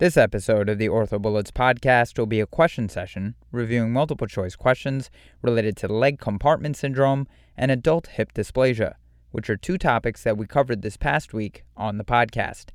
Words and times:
This 0.00 0.16
episode 0.16 0.70
of 0.70 0.78
the 0.78 0.88
Orthobullets 0.88 1.50
podcast 1.50 2.18
will 2.18 2.24
be 2.24 2.40
a 2.40 2.46
question 2.46 2.88
session 2.88 3.34
reviewing 3.52 3.92
multiple 3.92 4.26
choice 4.26 4.56
questions 4.56 5.10
related 5.42 5.76
to 5.76 5.88
leg 5.88 6.18
compartment 6.18 6.78
syndrome 6.78 7.28
and 7.54 7.70
adult 7.70 8.06
hip 8.06 8.32
dysplasia, 8.32 8.94
which 9.30 9.50
are 9.50 9.58
two 9.58 9.76
topics 9.76 10.22
that 10.22 10.38
we 10.38 10.46
covered 10.46 10.80
this 10.80 10.96
past 10.96 11.34
week 11.34 11.64
on 11.76 11.98
the 11.98 12.04
podcast. 12.04 12.70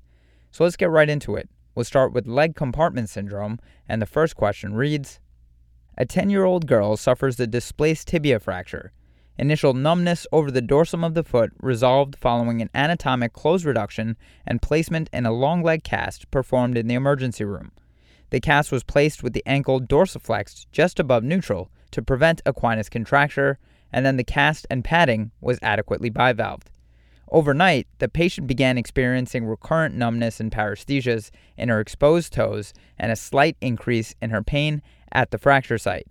So 0.51 0.63
let's 0.63 0.75
get 0.75 0.91
right 0.91 1.09
into 1.09 1.35
it. 1.35 1.49
We'll 1.73 1.83
start 1.83 2.13
with 2.13 2.27
leg 2.27 2.55
compartment 2.55 3.09
syndrome, 3.09 3.57
and 3.89 4.04
the 4.04 4.05
first 4.05 4.36
question 4.36 4.76
reads 4.76 5.20
A 5.98 6.05
10 6.05 6.30
year 6.30 6.46
old 6.46 6.68
girl 6.68 6.96
suffers 6.96 7.39
a 7.39 7.48
displaced 7.48 8.07
tibia 8.07 8.39
fracture. 8.39 8.92
Initial 9.38 9.73
numbness 9.73 10.25
over 10.31 10.49
the 10.49 10.61
dorsum 10.61 11.05
of 11.05 11.13
the 11.13 11.23
foot 11.23 11.51
resolved 11.59 12.15
following 12.15 12.61
an 12.61 12.70
anatomic 12.73 13.33
close 13.33 13.65
reduction 13.65 14.15
and 14.47 14.61
placement 14.61 15.09
in 15.11 15.25
a 15.25 15.33
long 15.33 15.61
leg 15.61 15.83
cast 15.83 16.31
performed 16.31 16.77
in 16.77 16.88
the 16.88 16.95
emergency 16.95 17.43
room. 17.43 17.71
The 18.29 18.39
cast 18.39 18.71
was 18.71 18.83
placed 18.83 19.24
with 19.24 19.33
the 19.33 19.43
ankle 19.46 19.82
dorsiflexed 19.82 20.68
just 20.71 21.00
above 21.00 21.24
neutral 21.24 21.69
to 21.91 22.01
prevent 22.01 22.43
equinus 22.46 22.89
contracture, 22.89 23.60
and 23.91 24.05
then 24.05 24.18
the 24.18 24.24
cast 24.24 24.65
and 24.69 24.83
padding 24.83 25.32
was 25.41 25.60
adequately 25.61 26.10
bivalved. 26.10 26.71
Overnight, 27.29 27.88
the 27.99 28.07
patient 28.07 28.47
began 28.47 28.77
experiencing 28.77 29.46
recurrent 29.46 29.96
numbness 29.96 30.39
and 30.39 30.52
paresthesias 30.52 31.32
in 31.57 31.69
her 31.69 31.79
exposed 31.79 32.31
toes 32.31 32.73
and 32.97 33.11
a 33.11 33.16
slight 33.16 33.58
increase 33.61 34.16
in 34.22 34.30
her 34.30 34.44
pain 34.44 34.81
at 35.11 35.31
the 35.31 35.38
fracture 35.38 35.77
site. 35.77 36.08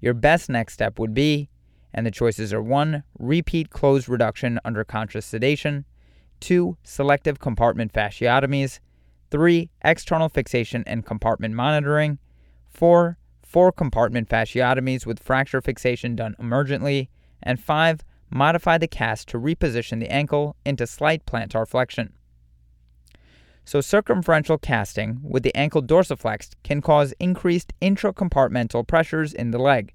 Your 0.00 0.14
best 0.14 0.48
next 0.48 0.74
step 0.74 0.98
would 0.98 1.14
be 1.14 1.48
and 1.92 2.06
the 2.06 2.10
choices 2.10 2.52
are 2.52 2.62
1. 2.62 3.02
Repeat 3.18 3.70
closed 3.70 4.08
reduction 4.08 4.60
under 4.64 4.84
conscious 4.84 5.26
sedation, 5.26 5.84
2. 6.40 6.76
Selective 6.82 7.38
compartment 7.38 7.92
fasciotomies, 7.92 8.80
3. 9.30 9.70
External 9.82 10.28
fixation 10.28 10.84
and 10.86 11.04
compartment 11.04 11.54
monitoring, 11.54 12.18
4. 12.70 13.18
Four 13.42 13.72
compartment 13.72 14.28
fasciotomies 14.28 15.06
with 15.06 15.18
fracture 15.18 15.62
fixation 15.62 16.14
done 16.14 16.36
emergently, 16.38 17.08
and 17.42 17.58
5. 17.58 18.04
Modify 18.30 18.76
the 18.76 18.86
cast 18.86 19.26
to 19.28 19.38
reposition 19.38 20.00
the 20.00 20.10
ankle 20.10 20.54
into 20.66 20.86
slight 20.86 21.24
plantar 21.24 21.66
flexion. 21.66 22.12
So, 23.64 23.80
circumferential 23.80 24.58
casting 24.58 25.20
with 25.22 25.42
the 25.42 25.54
ankle 25.56 25.82
dorsiflexed 25.82 26.56
can 26.62 26.82
cause 26.82 27.14
increased 27.18 27.72
intracompartmental 27.80 28.86
pressures 28.86 29.32
in 29.32 29.50
the 29.50 29.58
leg. 29.58 29.94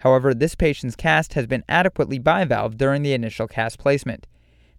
However, 0.00 0.32
this 0.32 0.54
patient's 0.54 0.96
cast 0.96 1.34
has 1.34 1.46
been 1.46 1.64
adequately 1.68 2.18
bivalved 2.18 2.78
during 2.78 3.02
the 3.02 3.12
initial 3.12 3.46
cast 3.46 3.78
placement. 3.78 4.26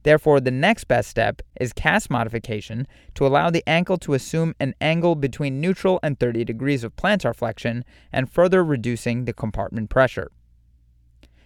Therefore, 0.03 0.39
the 0.39 0.49
next 0.49 0.85
best 0.85 1.09
step 1.09 1.43
is 1.59 1.73
cast 1.73 2.09
modification 2.09 2.87
to 3.13 3.27
allow 3.27 3.51
the 3.51 3.63
ankle 3.67 3.97
to 3.99 4.15
assume 4.15 4.55
an 4.59 4.73
angle 4.81 5.15
between 5.15 5.61
neutral 5.61 5.99
and 6.01 6.19
30 6.19 6.43
degrees 6.43 6.83
of 6.83 6.95
plantar 6.95 7.35
flexion 7.35 7.85
and 8.11 8.31
further 8.31 8.63
reducing 8.63 9.25
the 9.25 9.33
compartment 9.33 9.91
pressure. 9.91 10.31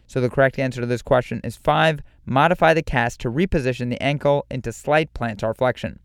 So 0.07 0.21
the 0.21 0.29
correct 0.29 0.57
answer 0.57 0.79
to 0.79 0.87
this 0.87 1.01
question 1.01 1.41
is 1.43 1.57
5. 1.57 1.99
Modify 2.25 2.73
the 2.73 2.81
cast 2.81 3.19
to 3.21 3.31
reposition 3.31 3.89
the 3.89 4.01
ankle 4.01 4.45
into 4.49 4.71
slight 4.71 5.13
plantar 5.13 5.55
flexion. 5.55 5.99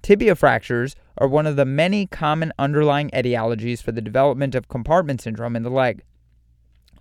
Tibia 0.00 0.36
fractures 0.36 0.94
are 1.16 1.26
one 1.26 1.46
of 1.46 1.56
the 1.56 1.64
many 1.64 2.06
common 2.06 2.52
underlying 2.56 3.10
etiologies 3.10 3.82
for 3.82 3.90
the 3.90 4.00
development 4.00 4.54
of 4.54 4.68
compartment 4.68 5.20
syndrome 5.20 5.56
in 5.56 5.64
the 5.64 5.70
leg. 5.70 6.04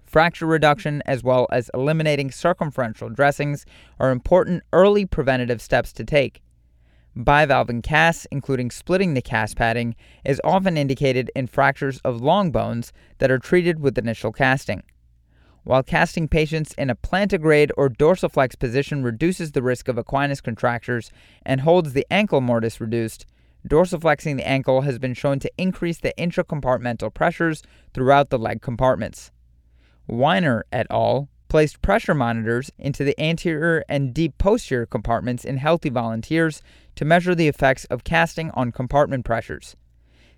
Fracture 0.07 0.45
reduction, 0.45 1.03
as 1.05 1.21
well 1.21 1.47
as 1.51 1.69
eliminating 1.73 2.31
circumferential 2.31 3.09
dressings, 3.09 3.65
are 3.99 4.09
important 4.09 4.63
early 4.71 5.05
preventative 5.05 5.61
steps 5.61 5.91
to 5.91 6.05
take. 6.05 6.41
Bivalving 7.13 7.83
casts, 7.83 8.25
including 8.31 8.71
splitting 8.71 9.15
the 9.15 9.21
cast 9.21 9.57
padding, 9.57 9.95
is 10.23 10.39
often 10.45 10.77
indicated 10.77 11.29
in 11.35 11.47
fractures 11.47 11.99
of 12.05 12.21
long 12.21 12.51
bones 12.51 12.93
that 13.17 13.29
are 13.29 13.37
treated 13.37 13.81
with 13.81 13.97
initial 13.97 14.31
casting. 14.31 14.81
While 15.65 15.83
casting 15.83 16.29
patients 16.29 16.73
in 16.77 16.89
a 16.89 16.95
plantigrade 16.95 17.71
or 17.75 17.89
dorsiflex 17.89 18.57
position 18.57 19.03
reduces 19.03 19.51
the 19.51 19.61
risk 19.61 19.89
of 19.89 19.97
equinus 19.97 20.41
contractures 20.41 21.11
and 21.45 21.59
holds 21.59 21.91
the 21.91 22.07
ankle 22.09 22.39
mortise 22.39 22.79
reduced, 22.79 23.25
dorsiflexing 23.67 24.37
the 24.37 24.47
ankle 24.47 24.81
has 24.81 24.99
been 24.99 25.13
shown 25.13 25.39
to 25.39 25.51
increase 25.57 25.97
the 25.97 26.13
intracompartmental 26.17 27.13
pressures 27.13 27.61
throughout 27.93 28.29
the 28.29 28.39
leg 28.39 28.61
compartments. 28.61 29.31
Weiner 30.07 30.65
et 30.71 30.87
al. 30.89 31.29
placed 31.49 31.81
pressure 31.81 32.13
monitors 32.13 32.71
into 32.77 33.03
the 33.03 33.19
anterior 33.21 33.83
and 33.87 34.13
deep 34.13 34.37
posterior 34.37 34.85
compartments 34.85 35.45
in 35.45 35.57
healthy 35.57 35.89
volunteers 35.89 36.61
to 36.95 37.05
measure 37.05 37.35
the 37.35 37.47
effects 37.47 37.85
of 37.85 38.03
casting 38.03 38.51
on 38.51 38.71
compartment 38.71 39.25
pressures. 39.25 39.75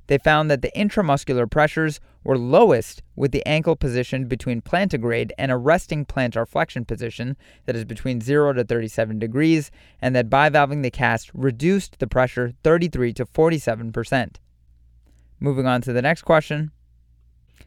They 0.08 0.18
found 0.18 0.50
that 0.50 0.64
the 0.64 0.72
intramuscular 0.76 1.50
pressures 1.50 2.00
were 2.24 2.38
lowest 2.38 3.04
with 3.16 3.32
the 3.32 3.46
ankle 3.48 3.76
positioned 3.76 4.28
between 4.28 4.62
plantigrade 4.62 5.32
and 5.38 5.52
a 5.52 5.58
resting 5.58 6.04
plantar 6.04 6.48
flexion 6.48 6.84
position 6.84 7.38
that 7.66 7.76
is 7.76 7.86
between 7.86 8.20
0 8.20 8.54
to 8.54 8.64
37 8.64 9.20
degrees, 9.20 9.70
and 10.02 10.16
that 10.16 10.30
bivalving 10.30 10.82
the 10.82 10.90
cast 10.90 11.30
reduced 11.36 12.00
the 12.00 12.08
pressure 12.08 12.54
33 12.64 13.14
to 13.14 13.26
47 13.26 13.92
percent. 13.92 14.40
Moving 15.40 15.68
on 15.68 15.82
to 15.84 15.94
the 15.94 16.02
next 16.02 16.24
question 16.24 16.72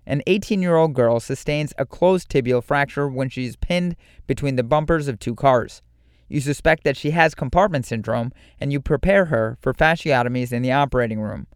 an 0.06 0.22
18 0.26 0.62
year 0.62 0.76
old 0.76 0.94
girl 0.94 1.20
sustains 1.20 1.72
a 1.78 1.86
closed 1.86 2.28
tibial 2.28 2.62
fracture 2.62 3.08
when 3.08 3.28
she's 3.28 3.56
pinned 3.56 3.96
between 4.26 4.56
the 4.56 4.62
bumpers 4.62 5.08
of 5.08 5.18
two 5.18 5.34
cars. 5.34 5.82
You 6.28 6.40
suspect 6.40 6.84
that 6.84 6.96
she 6.96 7.10
has 7.10 7.34
compartment 7.34 7.86
syndrome 7.86 8.32
and 8.58 8.72
you 8.72 8.80
prepare 8.80 9.26
her 9.26 9.58
for 9.60 9.74
fasciotomies 9.74 10.52
in 10.52 10.62
the 10.62 10.72
operating 10.72 11.20
room. 11.20 11.46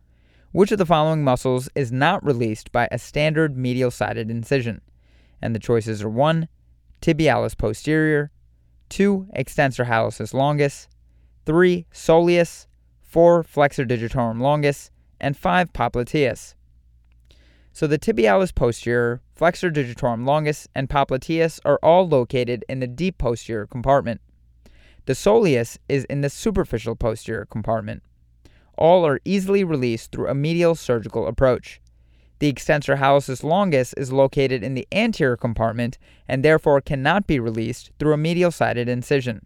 Which 0.53 0.73
of 0.73 0.79
the 0.79 0.87
following 0.87 1.25
muscles 1.25 1.69
is 1.75 1.91
not 1.93 2.25
released 2.25 2.73
by 2.73 2.89
a 2.91 2.99
standard 2.99 3.57
medial 3.57 3.91
sided 3.91 4.31
incision? 4.31 4.81
And 5.43 5.55
the 5.55 5.59
choices 5.59 6.03
are 6.03 6.09
1. 6.09 6.49
Tibialis 7.03 7.57
posterior, 7.57 8.31
2. 8.89 9.29
Extensor 9.35 9.85
hallucis 9.85 10.33
longus, 10.33 10.89
3. 11.45 11.87
Soleus, 11.93 12.67
4. 13.03 13.43
Flexor 13.43 13.85
digitorum 13.85 14.41
longus, 14.41 14.91
and 15.21 15.37
5. 15.37 15.73
Popliteus. 15.73 16.55
So 17.77 17.87
the 17.87 17.99
tibialis 17.99 18.55
posterior, 18.55 19.21
flexor 19.35 19.71
digitorum 19.71 20.27
longus, 20.27 20.67
and 20.75 20.89
popliteus 20.89 21.61
are 21.67 21.79
all 21.83 22.09
located 22.09 22.65
in 22.71 22.81
the 22.81 22.87
deep 22.87 23.19
posterior 23.19 23.67
compartment. 23.67 24.23
The 25.05 25.13
soleus 25.13 25.77
is 25.87 26.07
in 26.07 26.23
the 26.23 26.31
superficial 26.31 26.97
posterior 26.97 27.45
compartment. 27.45 28.03
All 28.79 29.07
are 29.07 29.21
easily 29.27 29.63
released 29.63 30.11
through 30.11 30.29
a 30.29 30.35
medial 30.35 30.75
surgical 30.75 31.27
approach. 31.27 31.83
The 32.39 32.49
extensor 32.49 32.97
hallucis 32.97 33.45
longus 33.45 33.93
is 33.93 34.11
located 34.11 34.63
in 34.65 34.73
the 34.73 34.89
anterior 34.91 35.37
compartment 35.37 35.99
and 36.27 36.43
therefore 36.43 36.81
cannot 36.81 37.27
be 37.27 37.39
released 37.39 37.91
through 37.99 38.15
a 38.15 38.17
medial 38.17 38.51
sided 38.51 38.89
incision. 38.89 39.45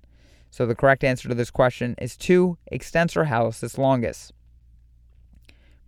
So 0.51 0.67
the 0.67 0.77
correct 0.77 1.03
answer 1.03 1.29
to 1.29 1.35
this 1.35 1.51
question 1.51 1.97
is 2.01 2.17
2 2.17 2.57
extensor 2.71 3.25
hallucis 3.25 3.77
longus. 3.77 4.31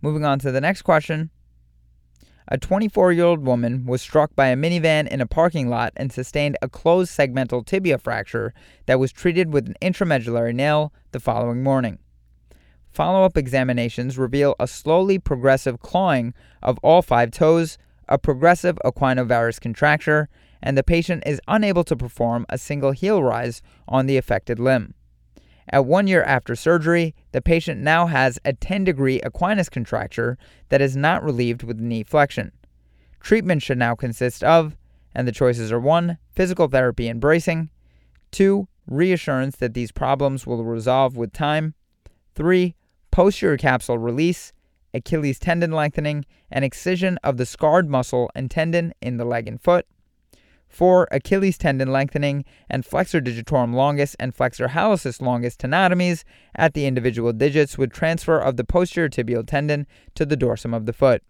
Moving 0.01 0.25
on 0.25 0.39
to 0.39 0.51
the 0.51 0.59
next 0.59 0.81
question. 0.81 1.29
A 2.49 2.57
24 2.57 3.13
year 3.13 3.25
old 3.25 3.45
woman 3.45 3.85
was 3.85 4.01
struck 4.01 4.35
by 4.35 4.47
a 4.47 4.55
minivan 4.55 5.07
in 5.07 5.21
a 5.21 5.27
parking 5.27 5.69
lot 5.69 5.93
and 5.95 6.11
sustained 6.11 6.57
a 6.61 6.67
closed 6.67 7.17
segmental 7.17 7.65
tibia 7.65 7.97
fracture 7.97 8.53
that 8.85 8.99
was 8.99 9.11
treated 9.13 9.53
with 9.53 9.67
an 9.67 9.75
intramedullary 9.81 10.53
nail 10.53 10.91
the 11.11 11.19
following 11.19 11.63
morning. 11.63 11.99
Follow 12.91 13.23
up 13.23 13.37
examinations 13.37 14.17
reveal 14.17 14.55
a 14.59 14.67
slowly 14.67 15.17
progressive 15.17 15.79
clawing 15.79 16.33
of 16.61 16.77
all 16.83 17.01
five 17.01 17.31
toes, 17.31 17.77
a 18.07 18.17
progressive 18.17 18.77
equinovarus 18.85 19.59
contracture, 19.59 20.29
and 20.61 20.77
the 20.77 20.83
patient 20.83 21.23
is 21.25 21.41
unable 21.47 21.83
to 21.85 21.95
perform 21.95 22.45
a 22.49 22.57
single 22.57 22.91
heel 22.91 23.23
rise 23.23 23.61
on 23.87 24.05
the 24.05 24.17
affected 24.17 24.59
limb. 24.59 24.93
At 25.69 25.85
one 25.85 26.07
year 26.07 26.23
after 26.23 26.55
surgery, 26.55 27.15
the 27.31 27.41
patient 27.41 27.81
now 27.81 28.07
has 28.07 28.39
a 28.43 28.53
10 28.53 28.83
degree 28.83 29.19
equinus 29.21 29.69
contracture 29.69 30.37
that 30.69 30.81
is 30.81 30.95
not 30.95 31.23
relieved 31.23 31.63
with 31.63 31.79
knee 31.79 32.03
flexion. 32.03 32.51
Treatment 33.19 33.61
should 33.61 33.77
now 33.77 33.95
consist 33.95 34.43
of, 34.43 34.75
and 35.15 35.27
the 35.27 35.31
choices 35.31 35.71
are 35.71 35.79
1. 35.79 36.17
Physical 36.31 36.67
therapy 36.67 37.07
and 37.07 37.21
bracing, 37.21 37.69
2. 38.31 38.67
Reassurance 38.85 39.55
that 39.57 39.73
these 39.73 39.93
problems 39.93 40.45
will 40.45 40.63
resolve 40.63 41.15
with 41.15 41.31
time, 41.31 41.73
3. 42.35 42.75
Posterior 43.11 43.57
capsule 43.57 43.97
release, 43.97 44.51
Achilles 44.93 45.39
tendon 45.39 45.71
lengthening, 45.71 46.25
and 46.51 46.65
excision 46.65 47.17
of 47.23 47.37
the 47.37 47.45
scarred 47.45 47.89
muscle 47.89 48.29
and 48.35 48.51
tendon 48.51 48.93
in 49.01 49.17
the 49.17 49.25
leg 49.25 49.47
and 49.47 49.61
foot, 49.61 49.85
4. 50.73 51.07
Achilles 51.11 51.57
tendon 51.57 51.91
lengthening 51.91 52.45
and 52.67 52.83
flexor 52.83 53.21
digitorum 53.21 53.75
longus 53.75 54.15
and 54.15 54.33
flexor 54.33 54.69
hallucis 54.69 55.21
longus 55.21 55.55
tenotomies 55.55 56.23
at 56.55 56.73
the 56.73 56.87
individual 56.87 57.31
digits 57.31 57.77
with 57.77 57.91
transfer 57.91 58.39
of 58.39 58.57
the 58.57 58.63
posterior 58.63 59.07
tibial 59.07 59.45
tendon 59.45 59.85
to 60.15 60.25
the 60.25 60.35
dorsum 60.35 60.75
of 60.75 60.87
the 60.87 60.93
foot. 60.93 61.21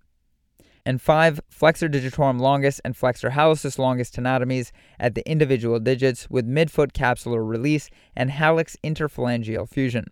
And 0.85 1.01
5. 1.01 1.41
Flexor 1.49 1.89
digitorum 1.89 2.39
longus 2.39 2.79
and 2.85 2.95
flexor 2.95 3.31
hallucis 3.31 3.77
longus 3.77 4.09
tenotomies 4.09 4.71
at 4.97 5.13
the 5.13 5.29
individual 5.29 5.79
digits 5.79 6.29
with 6.29 6.47
midfoot 6.47 6.93
capsular 6.93 7.45
release 7.45 7.89
and 8.15 8.31
hallux 8.31 8.77
interphalangeal 8.81 9.67
fusion. 9.67 10.07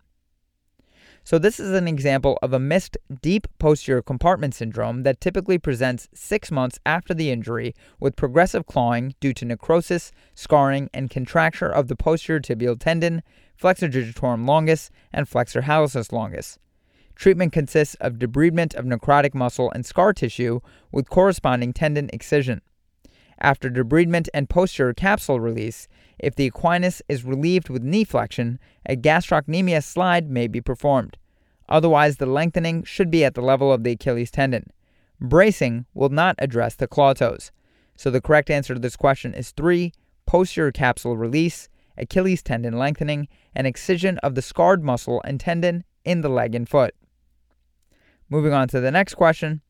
So, 1.24 1.38
this 1.38 1.60
is 1.60 1.70
an 1.72 1.86
example 1.86 2.36
of 2.42 2.52
a 2.52 2.58
missed 2.58 2.98
deep 3.22 3.46
posterior 3.60 4.02
compartment 4.02 4.54
syndrome 4.54 5.04
that 5.04 5.20
typically 5.20 5.56
presents 5.56 6.08
six 6.12 6.50
months 6.50 6.80
after 6.84 7.14
the 7.14 7.30
injury 7.30 7.74
with 8.00 8.16
progressive 8.16 8.66
clawing 8.66 9.14
due 9.20 9.32
to 9.34 9.44
necrosis, 9.44 10.10
scarring, 10.34 10.90
and 10.92 11.10
contracture 11.10 11.68
of 11.68 11.86
the 11.86 11.94
posterior 11.94 12.40
tibial 12.40 12.78
tendon, 12.78 13.22
flexor 13.56 13.88
digitorum 13.88 14.46
longus, 14.46 14.90
and 15.12 15.28
flexor 15.28 15.62
hallucis 15.62 16.12
longus. 16.12 16.58
Treatment 17.14 17.52
consists 17.52 17.94
of 17.96 18.14
debridement 18.14 18.74
of 18.74 18.84
necrotic 18.84 19.32
muscle 19.32 19.70
and 19.70 19.86
scar 19.86 20.12
tissue 20.12 20.58
with 20.90 21.08
corresponding 21.08 21.72
tendon 21.72 22.10
excision. 22.12 22.62
After 23.42 23.68
debridement 23.68 24.28
and 24.32 24.48
posterior 24.48 24.94
capsule 24.94 25.40
release, 25.40 25.88
if 26.16 26.36
the 26.36 26.48
equinus 26.48 27.02
is 27.08 27.24
relieved 27.24 27.68
with 27.68 27.82
knee 27.82 28.04
flexion, 28.04 28.60
a 28.86 28.94
gastrocnemius 28.94 29.82
slide 29.82 30.30
may 30.30 30.46
be 30.46 30.60
performed. 30.60 31.18
Otherwise, 31.68 32.18
the 32.18 32.26
lengthening 32.26 32.84
should 32.84 33.10
be 33.10 33.24
at 33.24 33.34
the 33.34 33.42
level 33.42 33.72
of 33.72 33.82
the 33.82 33.92
Achilles 33.92 34.30
tendon. 34.30 34.70
Bracing 35.20 35.86
will 35.92 36.08
not 36.08 36.36
address 36.38 36.76
the 36.76 36.86
claw 36.86 37.14
toes. 37.14 37.50
So 37.96 38.10
the 38.10 38.20
correct 38.20 38.48
answer 38.48 38.74
to 38.74 38.80
this 38.80 38.96
question 38.96 39.34
is 39.34 39.50
3. 39.50 39.92
Posterior 40.24 40.70
capsule 40.70 41.16
release, 41.16 41.68
Achilles 41.98 42.44
tendon 42.44 42.78
lengthening, 42.78 43.26
and 43.56 43.66
excision 43.66 44.18
of 44.18 44.36
the 44.36 44.42
scarred 44.42 44.84
muscle 44.84 45.20
and 45.24 45.40
tendon 45.40 45.82
in 46.04 46.20
the 46.20 46.28
leg 46.28 46.54
and 46.54 46.68
foot. 46.68 46.94
Moving 48.28 48.52
on 48.52 48.68
to 48.68 48.80
the 48.80 48.92
next 48.92 49.14
question. 49.14 49.62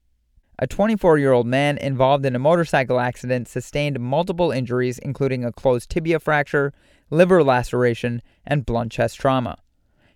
A 0.63 0.67
24 0.69 1.19
year 1.19 1.33
old 1.33 1.49
man 1.49 1.77
involved 1.77 2.25
in 2.25 2.37
a 2.37 2.39
motorcycle 2.39 3.01
accident 3.01 3.49
sustained 3.49 3.99
multiple 3.99 4.53
injuries, 4.53 5.01
including 5.01 5.45
a 5.45 5.51
closed 5.51 5.91
tibia 5.91 6.21
fracture, 6.21 6.73
liver 7.11 7.43
laceration, 7.43 8.23
and 8.47 8.65
blunt 8.65 8.93
chest 8.93 9.19
trauma. 9.19 9.59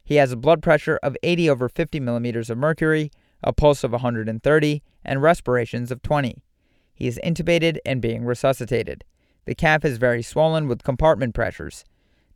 He 0.05 0.15
has 0.15 0.31
a 0.31 0.37
blood 0.37 0.63
pressure 0.63 1.01
of 1.03 1.17
80 1.25 1.51
over 1.51 1.69
50 1.69 1.99
millimeters 1.99 2.49
of 2.49 2.59
mercury, 2.59 3.11
a 3.43 3.53
pulse 3.53 3.83
of 3.83 3.91
130, 3.91 4.83
and 5.05 5.21
respirations 5.21 5.91
of 5.91 6.01
20. 6.03 6.41
He 6.95 7.09
is 7.09 7.19
intubated 7.25 7.79
and 7.85 8.01
being 8.01 8.25
resuscitated. 8.25 9.03
The 9.47 9.57
calf 9.57 9.85
is 9.85 9.99
very 9.99 10.23
swollen 10.23 10.69
with 10.69 10.85
compartment 10.85 11.35
pressures. 11.35 11.85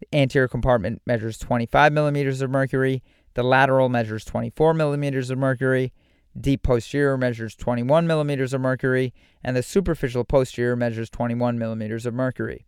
The 0.00 0.18
anterior 0.18 0.48
compartment 0.48 1.00
measures 1.06 1.38
25 1.38 1.92
millimeters 1.92 2.40
of 2.40 2.50
mercury, 2.50 3.04
the 3.34 3.44
lateral 3.44 3.88
measures 3.88 4.24
24 4.24 4.74
millimeters 4.74 5.30
of 5.30 5.38
mercury, 5.38 5.92
Deep 6.38 6.62
posterior 6.62 7.16
measures 7.16 7.56
21 7.56 8.06
millimeters 8.06 8.52
of 8.52 8.60
mercury, 8.60 9.12
and 9.42 9.56
the 9.56 9.62
superficial 9.62 10.24
posterior 10.24 10.76
measures 10.76 11.10
21 11.10 11.58
millimeters 11.58 12.06
of 12.06 12.14
mercury. 12.14 12.66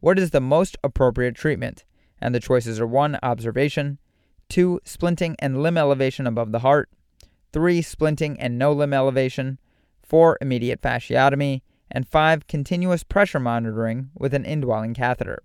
What 0.00 0.18
is 0.18 0.30
the 0.30 0.40
most 0.40 0.76
appropriate 0.82 1.34
treatment? 1.34 1.84
And 2.20 2.34
the 2.34 2.40
choices 2.40 2.80
are 2.80 2.86
1. 2.86 3.18
Observation, 3.22 3.98
2. 4.48 4.80
Splinting 4.84 5.34
and 5.38 5.62
limb 5.62 5.76
elevation 5.76 6.26
above 6.26 6.52
the 6.52 6.60
heart, 6.60 6.88
3. 7.52 7.82
Splinting 7.82 8.36
and 8.38 8.58
no 8.58 8.72
limb 8.72 8.92
elevation, 8.92 9.58
4. 10.02 10.38
Immediate 10.40 10.80
fasciotomy, 10.80 11.62
and 11.90 12.08
5. 12.08 12.46
Continuous 12.46 13.02
pressure 13.02 13.40
monitoring 13.40 14.10
with 14.14 14.32
an 14.32 14.44
indwelling 14.44 14.94
catheter. 14.94 15.42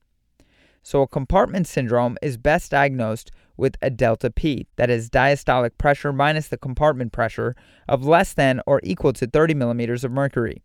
So, 0.82 1.02
a 1.02 1.08
compartment 1.08 1.68
syndrome 1.68 2.18
is 2.22 2.38
best 2.38 2.72
diagnosed 2.72 3.32
with 3.60 3.78
a 3.82 3.90
delta 3.90 4.32
P, 4.32 4.68
that 4.78 4.90
is 4.90 5.10
diastolic 5.10 5.78
pressure 5.78 6.12
minus 6.12 6.48
the 6.48 6.58
compartment 6.58 7.12
pressure, 7.12 7.56
of 7.88 8.06
less 8.06 8.34
than 8.34 8.62
or 8.66 8.80
equal 8.84 9.14
to 9.14 9.28
30 9.28 9.54
millimeters 9.54 10.04
of 10.04 10.12
mercury. 10.12 10.64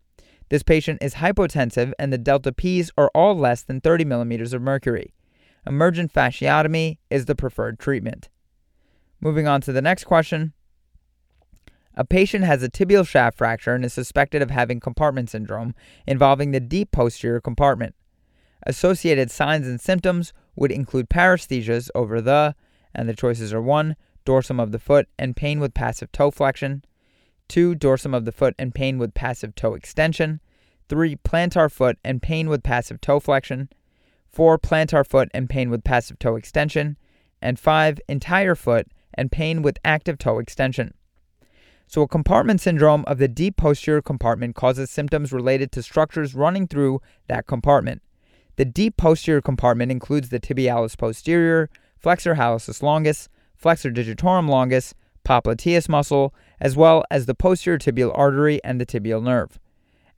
This 0.49 0.63
patient 0.63 1.01
is 1.01 1.15
hypotensive 1.15 1.93
and 1.99 2.13
the 2.13 2.17
delta 2.17 2.51
Ps 2.51 2.91
are 2.97 3.11
all 3.13 3.35
less 3.35 3.63
than 3.63 3.81
30 3.81 4.05
millimeters 4.05 4.53
of 4.53 4.61
mercury. 4.61 5.13
Emergent 5.67 6.13
fasciotomy 6.13 6.97
is 7.09 7.25
the 7.25 7.35
preferred 7.35 7.79
treatment. 7.79 8.29
Moving 9.19 9.47
on 9.47 9.61
to 9.61 9.71
the 9.71 9.81
next 9.81 10.03
question. 10.03 10.53
A 11.95 12.05
patient 12.05 12.43
has 12.43 12.61
a 12.61 12.69
tibial 12.69 13.07
shaft 13.07 13.37
fracture 13.37 13.73
and 13.73 13.83
is 13.85 13.93
suspected 13.93 14.41
of 14.41 14.51
having 14.51 14.79
compartment 14.79 15.29
syndrome 15.29 15.73
involving 16.05 16.51
the 16.51 16.59
deep 16.59 16.91
posterior 16.91 17.39
compartment. 17.39 17.95
Associated 18.67 19.31
signs 19.31 19.65
and 19.65 19.79
symptoms 19.79 20.33
would 20.55 20.71
include 20.71 21.09
paresthesias 21.09 21.89
over 21.95 22.21
the, 22.21 22.55
and 22.95 23.07
the 23.07 23.15
choices 23.15 23.53
are 23.53 23.61
1. 23.61 23.95
Dorsum 24.25 24.59
of 24.59 24.71
the 24.71 24.79
foot 24.79 25.07
and 25.19 25.35
pain 25.35 25.59
with 25.59 25.73
passive 25.73 26.11
toe 26.11 26.31
flexion, 26.31 26.83
2. 27.47 27.75
Dorsum 27.75 28.15
of 28.15 28.25
the 28.25 28.31
foot 28.31 28.55
and 28.57 28.73
pain 28.73 28.97
with 28.97 29.13
passive 29.13 29.53
toe 29.53 29.75
extension, 29.75 30.41
3. 30.89 31.15
Plantar 31.17 31.71
foot 31.71 31.97
and 32.03 32.21
pain 32.21 32.49
with 32.49 32.63
passive 32.63 32.99
toe 33.01 33.19
flexion, 33.19 33.69
4. 34.31 34.57
Plantar 34.57 35.07
foot 35.07 35.29
and 35.33 35.49
pain 35.49 35.69
with 35.69 35.83
passive 35.83 36.17
toe 36.17 36.35
extension, 36.35 36.97
and 37.41 37.59
5. 37.59 37.99
Entire 38.09 38.55
foot 38.55 38.87
and 39.13 39.31
pain 39.31 39.61
with 39.61 39.77
active 39.85 40.17
toe 40.17 40.39
extension. 40.39 40.93
So, 41.87 42.01
a 42.01 42.07
compartment 42.07 42.61
syndrome 42.61 43.05
of 43.05 43.19
the 43.19 43.27
deep 43.27 43.57
posterior 43.57 44.01
compartment 44.01 44.55
causes 44.55 44.89
symptoms 44.89 45.31
related 45.31 45.71
to 45.73 45.83
structures 45.83 46.33
running 46.33 46.67
through 46.67 47.01
that 47.27 47.45
compartment. 47.45 48.01
The 48.55 48.65
deep 48.65 48.97
posterior 48.97 49.41
compartment 49.41 49.91
includes 49.91 50.29
the 50.29 50.39
tibialis 50.39 50.97
posterior, 50.97 51.69
flexor 52.05 52.35
hallucis 52.35 52.83
longus, 52.83 53.29
flexor 53.55 53.89
digitorum 53.89 54.47
longus, 54.47 54.93
popliteus 55.27 55.89
muscle, 55.89 56.35
as 56.59 56.75
well 56.75 57.03
as 57.09 57.25
the 57.25 57.33
posterior 57.33 57.79
tibial 57.79 58.15
artery 58.15 58.63
and 58.63 58.79
the 58.79 58.85
tibial 58.85 59.23
nerve. 59.23 59.57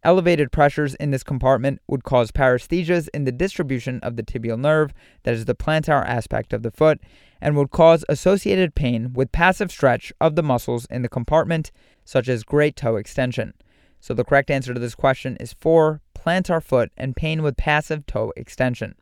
Elevated 0.04 0.51
pressures 0.51 0.95
in 0.95 1.12
this 1.12 1.24
compartment 1.24 1.80
would 1.88 2.04
cause 2.04 2.30
paresthesias 2.30 3.07
in 3.13 3.24
the 3.24 3.31
distribution 3.31 4.01
of 4.01 4.18
the 4.18 4.22
tibial 4.22 4.60
nerve, 4.60 4.94
that 5.24 5.34
is 5.34 5.45
the 5.45 5.56
plantar 5.56 6.06
aspect 6.06 6.51
of 6.51 6.62
the 6.62 6.72
foot, 6.72 7.00
and 7.39 7.56
would 7.56 7.72
cause 7.72 8.04
associated 8.10 8.75
pain 8.75 9.13
with 9.13 9.31
passive 9.31 9.72
stretch 9.72 10.12
of 10.19 10.36
the 10.36 10.44
muscles 10.44 10.88
in 10.88 11.04
the 11.04 11.07
compartment, 11.07 11.72
such 12.04 12.28
as 12.28 12.44
great 12.44 12.75
toe 12.75 12.98
extension. 12.98 13.54
So 14.01 14.13
the 14.13 14.25
correct 14.25 14.51
answer 14.51 14.74
to 14.74 14.80
this 14.81 14.94
question 14.94 15.38
is 15.39 15.54
4 15.54 16.01
plantar 16.13 16.62
foot 16.62 16.92
and 16.98 17.16
pain 17.16 17.44
with 17.44 17.56
passive 17.56 18.06
toe 18.06 18.34
extension. 18.36 18.95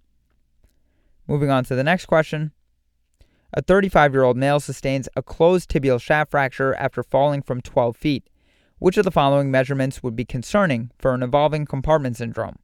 Moving 1.28 1.50
on 1.50 1.64
to 1.64 1.74
the 1.74 1.84
next 1.84 2.06
question. 2.06 2.52
A 3.58 3.62
35 3.62 4.14
year 4.14 4.24
old 4.24 4.36
male 4.36 4.60
sustains 4.60 5.08
a 5.16 5.24
closed 5.24 5.70
tibial 5.70 6.00
shaft 6.00 6.32
fracture 6.32 6.76
after 6.76 7.02
falling 7.02 7.42
from 7.42 7.62
12 7.62 7.96
feet. 7.96 8.30
Which 8.80 8.98
of 8.98 9.06
the 9.06 9.12
following 9.12 9.50
measurements 9.50 10.04
would 10.04 10.14
be 10.14 10.26
concerning 10.26 10.92
for 11.00 11.14
an 11.14 11.24
evolving 11.24 11.66
compartment 11.66 12.18
syndrome? 12.18 12.58